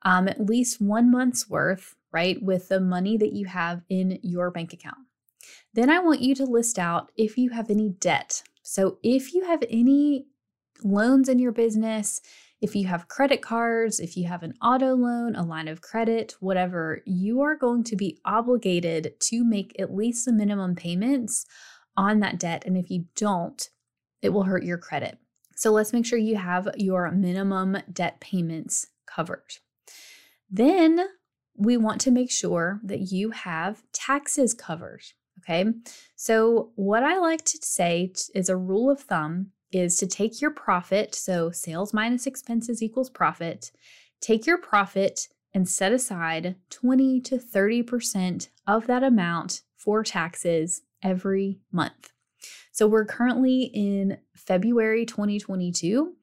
um, 0.04 0.28
at 0.28 0.46
least 0.46 0.82
one 0.82 1.12
month's 1.12 1.50
worth, 1.50 1.96
right, 2.12 2.42
with 2.42 2.70
the 2.70 2.80
money 2.80 3.18
that 3.18 3.34
you 3.34 3.46
have 3.46 3.82
in 3.90 4.20
your 4.22 4.52
bank 4.52 4.74
account. 4.74 4.98
Then 5.74 5.90
I 5.90 6.00
want 6.00 6.22
you 6.22 6.36
to 6.36 6.46
list 6.46 6.78
out 6.78 7.12
if 7.16 7.38
you 7.38 7.52
have 7.52 7.70
any 7.70 7.90
debt. 7.90 8.44
So 8.64 8.98
if 9.04 9.34
you 9.34 9.46
have 9.46 9.64
any 9.70 10.26
loans 10.84 11.30
in 11.30 11.40
your 11.40 11.52
business, 11.52 12.22
if 12.62 12.76
you 12.76 12.86
have 12.86 13.08
credit 13.08 13.42
cards, 13.42 14.00
if 14.00 14.16
you 14.16 14.28
have 14.28 14.44
an 14.44 14.54
auto 14.62 14.96
loan, 14.96 15.36
a 15.36 15.44
line 15.44 15.68
of 15.68 15.82
credit, 15.82 16.36
whatever, 16.40 17.02
you 17.06 17.42
are 17.42 17.56
going 17.56 17.84
to 17.86 17.96
be 17.96 18.20
obligated 18.24 19.14
to 19.20 19.44
make 19.44 19.76
at 19.80 19.94
least 19.94 20.26
the 20.26 20.34
minimum 20.34 20.76
payments 20.76 21.46
on 21.98 22.20
that 22.20 22.40
debt. 22.40 22.64
And 22.66 22.78
if 22.78 22.92
you 22.92 23.06
don't, 23.16 23.68
it 24.22 24.30
will 24.30 24.44
hurt 24.44 24.64
your 24.64 24.78
credit. 24.78 25.18
So 25.56 25.72
let's 25.72 25.92
make 25.94 26.06
sure 26.06 26.20
you 26.20 26.38
have 26.38 26.70
your 26.78 27.10
minimum 27.12 27.78
debt 27.92 28.20
payments 28.20 28.88
covered. 29.08 29.58
Then 30.50 31.08
we 31.56 31.78
want 31.78 32.02
to 32.02 32.12
make 32.12 32.32
sure 32.32 32.80
that 32.84 33.12
you 33.12 33.32
have 33.32 33.84
taxes 33.92 34.54
covered. 34.54 35.02
Okay. 35.44 35.66
So, 36.16 36.72
what 36.76 37.04
I 37.04 37.18
like 37.18 37.44
to 37.46 37.58
say 37.62 38.12
is 38.36 38.50
a 38.50 38.58
rule 38.58 38.92
of 38.92 39.02
thumb 39.02 39.48
is 39.72 39.98
to 39.98 40.08
take 40.08 40.42
your 40.42 40.52
profit, 40.52 41.16
so 41.16 41.50
sales 41.50 41.94
minus 41.94 42.28
expenses 42.28 42.84
equals 42.84 43.10
profit, 43.10 43.72
take 44.20 44.46
your 44.46 44.58
profit 44.58 45.30
and 45.54 45.68
set 45.68 45.92
aside 45.92 46.56
20 46.70 47.22
to 47.22 47.38
30% 47.38 48.50
of 48.68 48.88
that 48.88 49.04
amount 49.04 49.62
for 49.76 50.04
taxes 50.04 50.82
every 51.02 51.60
month. 51.72 52.12
So, 52.72 52.88
we're 52.88 53.06
currently 53.06 53.64
in 53.74 54.20
February 54.36 55.06
2022. 55.06 56.14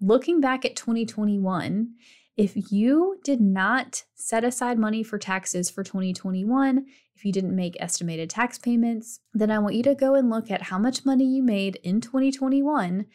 Looking 0.00 0.40
back 0.40 0.64
at 0.64 0.76
2021, 0.76 1.94
if 2.36 2.72
you 2.72 3.18
did 3.24 3.40
not 3.40 4.04
set 4.14 4.44
aside 4.44 4.78
money 4.78 5.02
for 5.02 5.18
taxes 5.18 5.70
for 5.70 5.82
2021, 5.82 6.86
if 7.14 7.24
you 7.24 7.32
didn't 7.32 7.54
make 7.54 7.76
estimated 7.78 8.30
tax 8.30 8.58
payments, 8.58 9.20
then 9.34 9.50
I 9.50 9.58
want 9.58 9.74
you 9.74 9.82
to 9.84 9.94
go 9.94 10.14
and 10.14 10.30
look 10.30 10.50
at 10.50 10.62
how 10.62 10.78
much 10.78 11.04
money 11.04 11.24
you 11.24 11.42
made 11.42 11.76
in 11.82 12.00
2021 12.00 13.06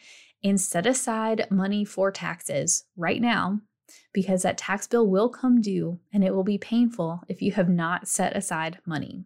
and 0.44 0.60
set 0.60 0.86
aside 0.86 1.46
money 1.50 1.84
for 1.84 2.12
taxes 2.12 2.84
right 2.96 3.20
now 3.20 3.60
because 4.12 4.42
that 4.42 4.58
tax 4.58 4.86
bill 4.86 5.06
will 5.06 5.28
come 5.28 5.60
due 5.60 5.98
and 6.12 6.22
it 6.22 6.34
will 6.34 6.44
be 6.44 6.58
painful 6.58 7.22
if 7.28 7.42
you 7.42 7.52
have 7.52 7.68
not 7.68 8.06
set 8.06 8.36
aside 8.36 8.78
money. 8.86 9.24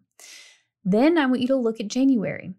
Then 0.83 1.17
I 1.17 1.25
want 1.27 1.41
you 1.41 1.47
to 1.47 1.55
look 1.55 1.79
at 1.79 1.87
January. 1.87 2.55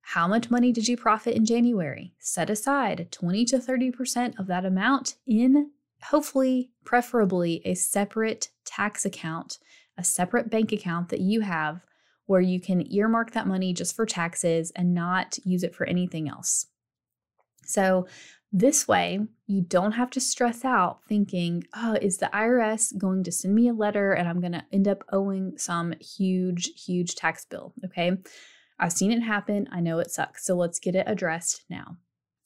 How 0.00 0.26
much 0.26 0.50
money 0.50 0.72
did 0.72 0.88
you 0.88 0.96
profit 0.96 1.36
in 1.36 1.44
January? 1.44 2.14
Set 2.18 2.50
aside 2.50 3.08
20 3.12 3.44
to 3.46 3.58
30% 3.58 4.38
of 4.38 4.46
that 4.46 4.64
amount 4.64 5.16
in 5.26 5.70
hopefully, 6.02 6.70
preferably, 6.84 7.62
a 7.64 7.74
separate 7.74 8.48
tax 8.64 9.04
account, 9.04 9.58
a 9.96 10.04
separate 10.04 10.50
bank 10.50 10.72
account 10.72 11.08
that 11.10 11.20
you 11.20 11.40
have 11.40 11.84
where 12.26 12.40
you 12.40 12.60
can 12.60 12.90
earmark 12.92 13.32
that 13.32 13.46
money 13.46 13.72
just 13.72 13.96
for 13.96 14.06
taxes 14.06 14.70
and 14.76 14.94
not 14.94 15.38
use 15.44 15.64
it 15.64 15.74
for 15.74 15.86
anything 15.86 16.28
else. 16.28 16.66
So, 17.64 18.06
this 18.52 18.88
way, 18.88 19.20
you 19.46 19.60
don't 19.60 19.92
have 19.92 20.10
to 20.10 20.20
stress 20.20 20.64
out 20.64 21.00
thinking, 21.08 21.64
oh, 21.74 21.96
is 22.02 22.18
the 22.18 22.30
IRS 22.34 22.96
going 22.98 23.22
to 23.24 23.32
send 23.32 23.54
me 23.54 23.68
a 23.68 23.72
letter 23.72 24.12
and 24.12 24.28
I'm 24.28 24.40
going 24.40 24.52
to 24.52 24.64
end 24.72 24.88
up 24.88 25.04
owing 25.12 25.56
some 25.56 25.94
huge, 26.00 26.72
huge 26.84 27.14
tax 27.14 27.44
bill? 27.44 27.72
Okay. 27.84 28.16
I've 28.80 28.92
seen 28.92 29.12
it 29.12 29.20
happen. 29.20 29.68
I 29.70 29.80
know 29.80 29.98
it 30.00 30.10
sucks. 30.10 30.44
So 30.44 30.56
let's 30.56 30.80
get 30.80 30.96
it 30.96 31.04
addressed 31.06 31.62
now. 31.70 31.98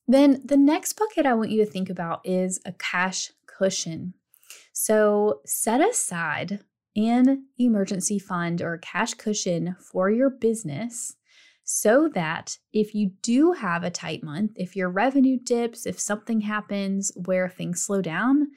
Then 0.07 0.43
the 0.45 0.57
next 0.57 0.95
bucket 0.95 1.25
I 1.25 1.35
want 1.35 1.51
you 1.51 1.65
to 1.65 1.71
think 1.71 1.89
about 1.89 2.21
is 2.25 2.61
a 2.67 2.73
cash 2.73 3.33
cushion. 3.57 4.15
So 4.73 5.41
set 5.45 5.81
aside 5.81 6.61
an 6.97 7.47
emergency 7.59 8.19
fund 8.19 8.63
or 8.63 8.79
cash 8.79 9.15
cushion 9.15 9.77
for 9.81 10.11
your 10.11 10.31
business 10.31 11.15
so 11.65 12.09
that 12.15 12.59
if 12.73 12.95
you 12.95 13.13
do 13.23 13.53
have 13.53 13.83
a 13.83 13.91
tight 13.91 14.23
month, 14.23 14.53
if 14.57 14.77
your 14.77 14.91
revenue 14.91 15.39
dips, 15.43 15.87
if 15.87 15.99
something 15.99 16.43
happens 16.43 17.11
where 17.25 17.49
things 17.49 17.83
slow 17.83 18.03
down, 18.03 18.49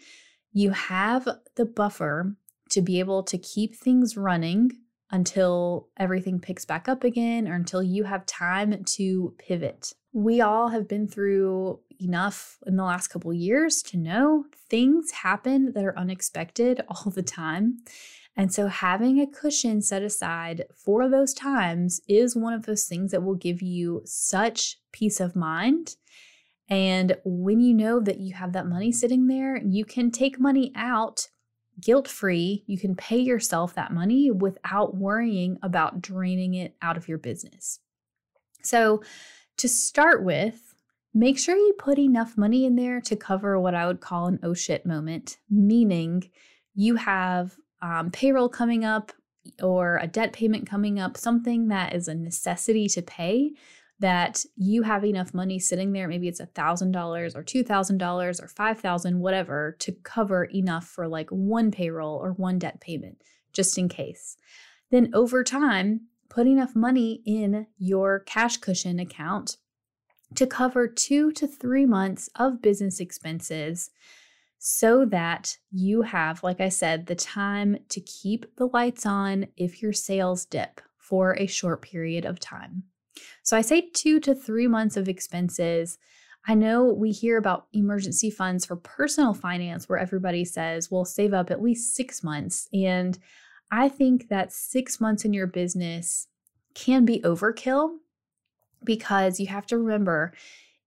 you 0.51 0.71
have 0.71 1.27
the 1.55 1.65
buffer 1.65 2.35
to 2.71 2.81
be 2.81 2.99
able 2.99 3.23
to 3.23 3.37
keep 3.37 3.75
things 3.75 4.17
running 4.17 4.71
until 5.09 5.87
everything 5.97 6.39
picks 6.39 6.65
back 6.65 6.89
up 6.89 7.03
again 7.05 7.47
or 7.47 7.55
until 7.55 7.81
you 7.81 8.03
have 8.03 8.25
time 8.25 8.83
to 8.83 9.33
pivot. 9.39 9.93
We 10.11 10.41
all 10.41 10.67
have 10.69 10.87
been 10.87 11.07
through 11.07 11.79
enough 11.99 12.57
in 12.65 12.75
the 12.75 12.83
last 12.83 13.07
couple 13.07 13.33
years 13.33 13.81
to 13.83 13.97
know 13.97 14.45
things 14.69 15.11
happen 15.11 15.73
that 15.73 15.85
are 15.85 15.97
unexpected 15.97 16.81
all 16.89 17.11
the 17.11 17.23
time. 17.23 17.79
And 18.35 18.53
so, 18.53 18.67
having 18.67 19.19
a 19.19 19.25
cushion 19.25 19.81
set 19.81 20.03
aside 20.03 20.65
for 20.75 21.09
those 21.09 21.33
times 21.33 22.01
is 22.07 22.35
one 22.35 22.53
of 22.53 22.67
those 22.67 22.85
things 22.85 23.11
that 23.11 23.23
will 23.23 23.35
give 23.35 23.63
you 23.63 24.03
such 24.05 24.77
peace 24.91 25.19
of 25.19 25.35
mind. 25.35 25.95
And 26.69 27.17
when 27.23 27.59
you 27.59 27.73
know 27.73 27.99
that 27.99 28.19
you 28.19 28.35
have 28.35 28.53
that 28.53 28.67
money 28.67 28.91
sitting 28.91 29.27
there, 29.27 29.57
you 29.57 29.85
can 29.85 30.11
take 30.11 30.39
money 30.39 30.71
out 30.75 31.29
guilt 31.81 32.07
free. 32.07 32.63
You 32.67 32.77
can 32.77 32.95
pay 32.95 33.17
yourself 33.17 33.73
that 33.75 33.93
money 33.93 34.31
without 34.31 34.95
worrying 34.95 35.57
about 35.61 36.01
draining 36.01 36.55
it 36.55 36.75
out 36.81 36.97
of 36.97 37.07
your 37.07 37.17
business. 37.17 37.79
So, 38.63 39.01
to 39.57 39.67
start 39.67 40.23
with, 40.23 40.66
make 41.17 41.39
sure 41.39 41.55
you 41.55 41.73
put 41.79 41.97
enough 41.97 42.37
money 42.37 42.63
in 42.63 42.75
there 42.75 43.01
to 43.01 43.15
cover 43.15 43.59
what 43.59 43.73
I 43.73 43.87
would 43.87 44.01
call 44.01 44.27
an 44.27 44.39
oh 44.43 44.53
shit 44.53 44.85
moment, 44.85 45.37
meaning 45.49 46.29
you 46.75 46.95
have 46.95 47.55
um, 47.81 48.11
payroll 48.11 48.49
coming 48.49 48.85
up 48.85 49.11
or 49.63 49.97
a 49.97 50.05
debt 50.05 50.31
payment 50.31 50.69
coming 50.69 50.99
up, 50.99 51.17
something 51.17 51.69
that 51.69 51.95
is 51.95 52.07
a 52.07 52.13
necessity 52.13 52.87
to 52.89 53.01
pay, 53.01 53.53
that 53.99 54.45
you 54.55 54.83
have 54.83 55.03
enough 55.03 55.33
money 55.33 55.57
sitting 55.57 55.91
there, 55.91 56.07
maybe 56.07 56.27
it's 56.27 56.39
a 56.39 56.45
$1,000 56.45 57.35
or 57.35 57.43
$2,000 57.43 58.43
or 58.43 58.47
5000 58.47 59.19
whatever, 59.19 59.75
to 59.79 59.91
cover 60.03 60.43
enough 60.43 60.85
for 60.85 61.07
like 61.07 61.31
one 61.31 61.71
payroll 61.71 62.15
or 62.15 62.33
one 62.33 62.59
debt 62.59 62.79
payment, 62.79 63.23
just 63.53 63.75
in 63.75 63.89
case. 63.89 64.37
Then 64.91 65.09
over 65.15 65.43
time, 65.43 66.01
put 66.29 66.45
enough 66.45 66.75
money 66.75 67.23
in 67.25 67.65
your 67.79 68.19
cash 68.19 68.57
cushion 68.57 68.99
account 68.99 69.57
to 70.35 70.45
cover 70.45 70.87
two 70.87 71.31
to 71.33 71.47
three 71.47 71.85
months 71.85 72.29
of 72.35 72.61
business 72.61 72.99
expenses 72.99 73.89
so 74.59 75.05
that 75.05 75.57
you 75.71 76.01
have, 76.01 76.43
like 76.43 76.59
I 76.59 76.69
said, 76.69 77.05
the 77.05 77.15
time 77.15 77.77
to 77.89 78.01
keep 78.01 78.55
the 78.55 78.67
lights 78.67 79.05
on 79.05 79.47
if 79.55 79.81
your 79.81 79.93
sales 79.93 80.45
dip 80.45 80.81
for 80.97 81.37
a 81.37 81.47
short 81.47 81.81
period 81.81 82.25
of 82.25 82.39
time. 82.39 82.83
So 83.43 83.55
I 83.55 83.61
say 83.61 83.89
two 83.93 84.19
to 84.21 84.35
three 84.35 84.67
months 84.67 84.97
of 84.97 85.07
expenses. 85.07 85.97
I 86.47 86.55
know 86.55 86.85
we 86.85 87.11
hear 87.11 87.37
about 87.37 87.67
emergency 87.73 88.29
funds 88.29 88.65
for 88.65 88.75
personal 88.75 89.33
finance 89.33 89.87
where 89.87 89.99
everybody 89.99 90.45
says, 90.45 90.89
well, 90.91 91.05
save 91.05 91.33
up 91.33 91.51
at 91.51 91.61
least 91.61 91.95
six 91.95 92.23
months. 92.23 92.67
And 92.73 93.17
I 93.71 93.89
think 93.89 94.29
that 94.29 94.53
six 94.53 95.01
months 95.01 95.25
in 95.25 95.33
your 95.33 95.47
business 95.47 96.27
can 96.73 97.05
be 97.05 97.19
overkill 97.21 97.97
because 98.83 99.39
you 99.39 99.47
have 99.47 99.65
to 99.67 99.77
remember 99.77 100.33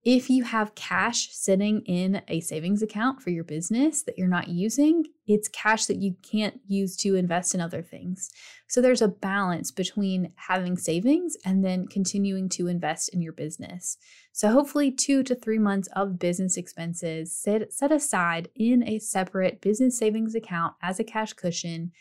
if 0.02 0.30
you 0.30 0.44
have 0.44 0.74
cash 0.74 1.28
sitting 1.30 1.82
in 1.82 2.22
a 2.26 2.40
savings 2.40 2.80
account 2.80 3.20
for 3.20 3.28
your 3.28 3.44
business 3.44 4.02
that 4.02 4.16
you're 4.16 4.28
not 4.28 4.48
using, 4.48 5.04
it's 5.26 5.46
cash 5.46 5.84
that 5.86 5.98
you 5.98 6.16
can't 6.22 6.58
use 6.66 6.96
to 6.98 7.16
invest 7.16 7.54
in 7.54 7.60
other 7.60 7.82
things. 7.82 8.30
So 8.66 8.80
there's 8.80 9.02
a 9.02 9.08
balance 9.08 9.70
between 9.70 10.32
having 10.36 10.78
savings 10.78 11.36
and 11.44 11.62
then 11.62 11.86
continuing 11.86 12.48
to 12.50 12.66
invest 12.66 13.10
in 13.10 13.20
your 13.20 13.34
business. 13.34 13.98
So 14.32 14.48
hopefully, 14.48 14.90
two 14.90 15.22
to 15.24 15.34
three 15.34 15.58
months 15.58 15.88
of 15.94 16.18
business 16.18 16.56
expenses 16.56 17.34
set, 17.34 17.70
set 17.70 17.92
aside 17.92 18.48
in 18.54 18.82
a 18.88 19.00
separate 19.00 19.60
business 19.60 19.98
savings 19.98 20.34
account 20.34 20.76
as 20.80 20.98
a 20.98 21.04
cash 21.04 21.34
cushion 21.34 21.92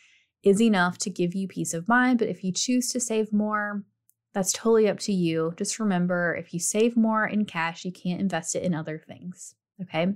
is 0.41 0.61
enough 0.61 0.97
to 0.99 1.09
give 1.09 1.35
you 1.35 1.49
peace 1.49 1.73
of 1.73 1.89
mind. 1.89 2.19
But 2.19 2.29
if 2.29 2.45
you 2.45 2.53
choose 2.53 2.93
to 2.93 2.99
save 3.01 3.33
more, 3.33 3.83
that's 4.33 4.53
totally 4.53 4.87
up 4.87 4.99
to 4.99 5.13
you. 5.13 5.53
Just 5.57 5.79
remember 5.79 6.35
if 6.35 6.53
you 6.53 6.59
save 6.59 6.95
more 6.95 7.25
in 7.25 7.45
cash, 7.45 7.85
you 7.85 7.91
can't 7.91 8.21
invest 8.21 8.55
it 8.55 8.63
in 8.63 8.73
other 8.73 8.99
things. 8.99 9.55
Okay. 9.81 10.13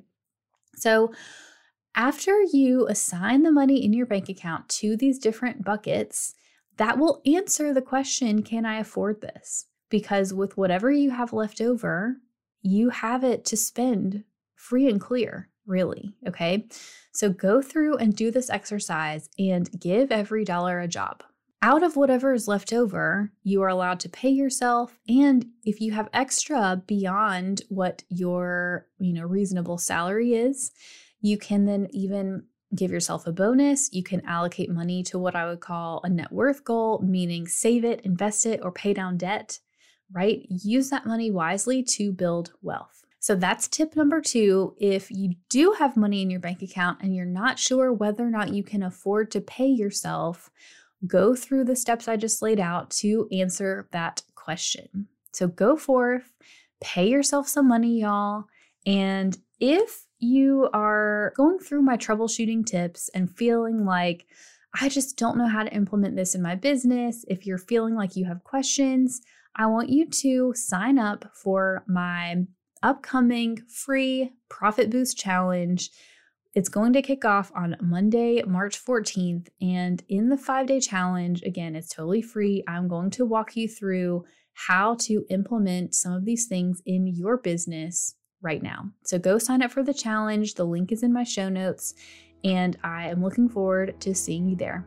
So, 0.76 1.14
after 1.96 2.42
you 2.52 2.88
assign 2.88 3.44
the 3.44 3.52
money 3.52 3.84
in 3.84 3.94
your 3.94 4.08
bank 4.08 4.28
account 4.28 4.68
to 4.68 4.98
these 4.98 5.20
different 5.20 5.64
buckets, 5.64 6.34
that 6.78 6.98
will 6.98 7.22
answer 7.26 7.74
the 7.74 7.82
question 7.82 8.44
Can 8.44 8.66
I 8.66 8.80
afford 8.80 9.22
this? 9.22 9.66
Because 9.90 10.34
with 10.34 10.58
whatever 10.58 10.92
you 10.92 11.12
have 11.12 11.34
left 11.34 11.62
over, 11.62 12.18
you 12.62 12.90
have 12.90 13.24
it 13.24 13.46
to 13.46 13.58
spend 13.58 14.24
free 14.56 14.90
and 14.90 15.00
clear, 15.00 15.50
really. 15.68 16.16
Okay. 16.28 16.68
So 17.14 17.30
go 17.30 17.62
through 17.62 17.98
and 17.98 18.16
do 18.16 18.32
this 18.32 18.50
exercise 18.50 19.30
and 19.38 19.70
give 19.80 20.12
every 20.12 20.46
dollar 20.46 20.80
a 20.80 20.88
job 20.88 21.24
out 21.64 21.82
of 21.82 21.96
whatever 21.96 22.34
is 22.34 22.46
left 22.46 22.74
over, 22.74 23.32
you 23.42 23.62
are 23.62 23.70
allowed 23.70 23.98
to 24.02 24.10
pay 24.10 24.30
yourself 24.30 25.00
and 25.08 25.46
if 25.64 25.80
you 25.80 25.94
have 25.94 26.10
extra 26.14 26.84
beyond 26.86 27.62
what 27.70 28.04
your, 28.10 28.86
you 29.00 29.14
know, 29.14 29.24
reasonable 29.24 29.78
salary 29.78 30.34
is, 30.34 30.72
you 31.22 31.38
can 31.38 31.64
then 31.64 31.88
even 31.92 32.44
give 32.76 32.92
yourself 32.92 33.26
a 33.28 33.32
bonus. 33.32 33.90
You 33.94 34.04
can 34.04 34.26
allocate 34.26 34.70
money 34.70 35.04
to 35.04 35.18
what 35.18 35.36
I 35.36 35.48
would 35.48 35.62
call 35.62 36.02
a 36.04 36.10
net 36.10 36.34
worth 36.34 36.66
goal, 36.66 37.00
meaning 37.02 37.48
save 37.48 37.86
it, 37.86 38.02
invest 38.02 38.46
it, 38.46 38.60
or 38.62 38.72
pay 38.72 38.94
down 38.94 39.16
debt, 39.16 39.60
right? 40.12 40.46
Use 40.50 40.90
that 40.90 41.06
money 41.06 41.32
wisely 41.32 41.82
to 41.84 42.12
build 42.12 42.52
wealth. 42.62 43.06
So 43.20 43.36
that's 43.36 43.70
tip 43.70 43.96
number 43.96 44.20
two. 44.20 44.76
If 44.78 45.10
you 45.10 45.36
do 45.50 45.76
have 45.80 45.96
money 45.96 46.22
in 46.22 46.30
your 46.30 46.42
bank 46.42 46.62
account 46.62 47.00
and 47.02 47.16
you're 47.16 47.24
not 47.24 47.58
sure 47.58 47.94
whether 47.94 48.28
or 48.28 48.30
not 48.30 48.54
you 48.54 48.64
can 48.64 48.84
afford 48.84 49.32
to 49.32 49.40
pay 49.40 49.68
yourself, 49.68 50.52
go 51.08 51.36
through 51.36 51.66
the 51.66 51.76
steps 51.76 52.08
I 52.08 52.18
just 52.18 52.42
laid 52.42 52.60
out 52.60 52.90
to 52.92 53.28
answer 53.32 53.88
that 53.92 54.22
question. 54.36 55.08
So 55.32 55.48
go 55.48 55.76
forth, 55.76 56.32
pay 56.82 57.10
yourself 57.10 57.48
some 57.48 57.68
money, 57.68 58.02
y'all. 58.02 58.46
And 58.86 59.38
if 59.60 60.06
you 60.20 60.70
are 60.74 61.34
going 61.36 61.60
through 61.60 61.82
my 61.82 61.98
troubleshooting 61.98 62.66
tips 62.66 63.10
and 63.14 63.36
feeling 63.36 63.86
like, 63.86 64.26
I 64.80 64.90
just 64.90 65.18
don't 65.18 65.38
know 65.38 65.48
how 65.48 65.64
to 65.64 65.74
implement 65.74 66.16
this 66.16 66.36
in 66.36 66.42
my 66.42 66.56
business, 66.56 67.26
if 67.28 67.46
you're 67.46 67.58
feeling 67.58 67.96
like 67.96 68.16
you 68.16 68.26
have 68.26 68.44
questions, 68.44 69.22
I 69.56 69.68
want 69.68 69.90
you 69.90 70.08
to 70.08 70.54
sign 70.56 70.98
up 70.98 71.26
for 71.36 71.84
my 71.88 72.46
upcoming 72.82 73.60
free 73.68 74.34
Profit 74.50 74.90
Boost 74.90 75.18
Challenge 75.18 75.90
it's 76.54 76.70
going 76.70 76.94
to 76.94 77.02
kick 77.02 77.26
off 77.26 77.52
on 77.56 77.76
Monday, 77.82 78.44
March 78.44 78.84
14th. 78.84 79.48
And 79.60 80.04
in 80.08 80.30
the 80.30 80.38
five 80.38 80.68
day 80.68 80.80
challenge, 80.80 81.42
again, 81.44 81.76
it's 81.76 81.90
totally 81.90 82.22
free. 82.22 82.64
I'm 82.68 82.88
going 82.88 83.10
to 83.12 83.26
walk 83.26 83.56
you 83.56 83.68
through 83.68 84.26
how 84.54 84.96
to 84.96 85.26
implement 85.30 85.96
some 85.96 86.14
of 86.14 86.26
these 86.26 86.46
things 86.46 86.82
in 86.86 87.08
your 87.08 87.38
business 87.38 88.16
right 88.42 88.62
now. 88.62 88.92
So 89.04 89.18
go 89.18 89.40
sign 89.40 89.64
up 89.64 89.72
for 89.72 89.82
the 89.82 89.96
challenge. 89.96 90.54
The 90.54 90.66
link 90.66 90.92
is 90.92 91.02
in 91.02 91.12
my 91.12 91.24
show 91.24 91.50
notes. 91.50 91.96
And 92.44 92.78
I 92.84 93.08
am 93.08 93.24
looking 93.24 93.50
forward 93.50 94.00
to 94.02 94.14
seeing 94.14 94.48
you 94.48 94.56
there. 94.56 94.86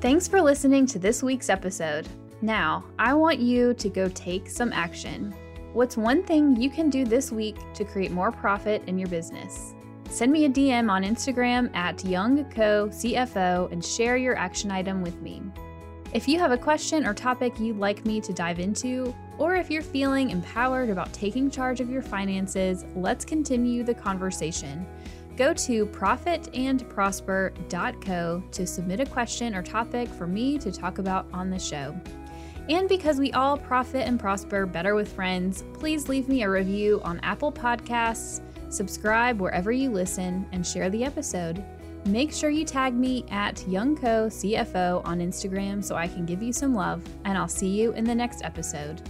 Thanks 0.00 0.26
for 0.26 0.40
listening 0.40 0.86
to 0.86 0.98
this 0.98 1.22
week's 1.22 1.50
episode. 1.50 2.08
Now, 2.42 2.84
I 2.98 3.12
want 3.12 3.38
you 3.38 3.74
to 3.74 3.88
go 3.90 4.08
take 4.08 4.48
some 4.48 4.72
action. 4.72 5.34
What's 5.74 5.98
one 5.98 6.22
thing 6.22 6.56
you 6.56 6.70
can 6.70 6.88
do 6.88 7.04
this 7.04 7.30
week 7.30 7.56
to 7.74 7.84
create 7.84 8.12
more 8.12 8.32
profit 8.32 8.82
in 8.86 8.98
your 8.98 9.08
business? 9.08 9.74
Send 10.08 10.32
me 10.32 10.46
a 10.46 10.48
DM 10.48 10.90
on 10.90 11.04
Instagram 11.04 11.74
at 11.76 11.98
YoungCoCFO 11.98 13.70
and 13.70 13.84
share 13.84 14.16
your 14.16 14.36
action 14.36 14.70
item 14.70 15.02
with 15.02 15.20
me. 15.20 15.42
If 16.12 16.26
you 16.26 16.40
have 16.40 16.50
a 16.50 16.58
question 16.58 17.06
or 17.06 17.14
topic 17.14 17.60
you'd 17.60 17.76
like 17.76 18.04
me 18.04 18.20
to 18.22 18.32
dive 18.32 18.58
into, 18.58 19.14
or 19.38 19.54
if 19.54 19.70
you're 19.70 19.82
feeling 19.82 20.30
empowered 20.30 20.90
about 20.90 21.12
taking 21.12 21.48
charge 21.50 21.80
of 21.80 21.88
your 21.90 22.02
finances, 22.02 22.84
let's 22.96 23.24
continue 23.24 23.84
the 23.84 23.94
conversation. 23.94 24.84
Go 25.36 25.54
to 25.54 25.86
profitandprosper.co 25.86 28.42
to 28.50 28.66
submit 28.66 29.00
a 29.00 29.06
question 29.06 29.54
or 29.54 29.62
topic 29.62 30.08
for 30.08 30.26
me 30.26 30.58
to 30.58 30.72
talk 30.72 30.98
about 30.98 31.28
on 31.32 31.50
the 31.50 31.58
show. 31.58 31.94
And 32.70 32.88
because 32.88 33.18
we 33.18 33.32
all 33.32 33.58
profit 33.58 34.06
and 34.06 34.18
prosper 34.18 34.64
better 34.64 34.94
with 34.94 35.12
friends, 35.12 35.64
please 35.72 36.08
leave 36.08 36.28
me 36.28 36.44
a 36.44 36.50
review 36.50 37.00
on 37.02 37.18
Apple 37.18 37.50
Podcasts, 37.50 38.40
subscribe 38.68 39.40
wherever 39.40 39.72
you 39.72 39.90
listen, 39.90 40.46
and 40.52 40.64
share 40.64 40.88
the 40.88 41.02
episode. 41.02 41.64
Make 42.06 42.32
sure 42.32 42.48
you 42.48 42.64
tag 42.64 42.94
me 42.94 43.24
at 43.28 43.56
YoungCoCFO 43.56 45.04
on 45.04 45.18
Instagram 45.18 45.82
so 45.82 45.96
I 45.96 46.06
can 46.06 46.24
give 46.24 46.44
you 46.44 46.52
some 46.52 46.72
love, 46.72 47.02
and 47.24 47.36
I'll 47.36 47.48
see 47.48 47.68
you 47.68 47.92
in 47.94 48.04
the 48.04 48.14
next 48.14 48.44
episode. 48.44 49.02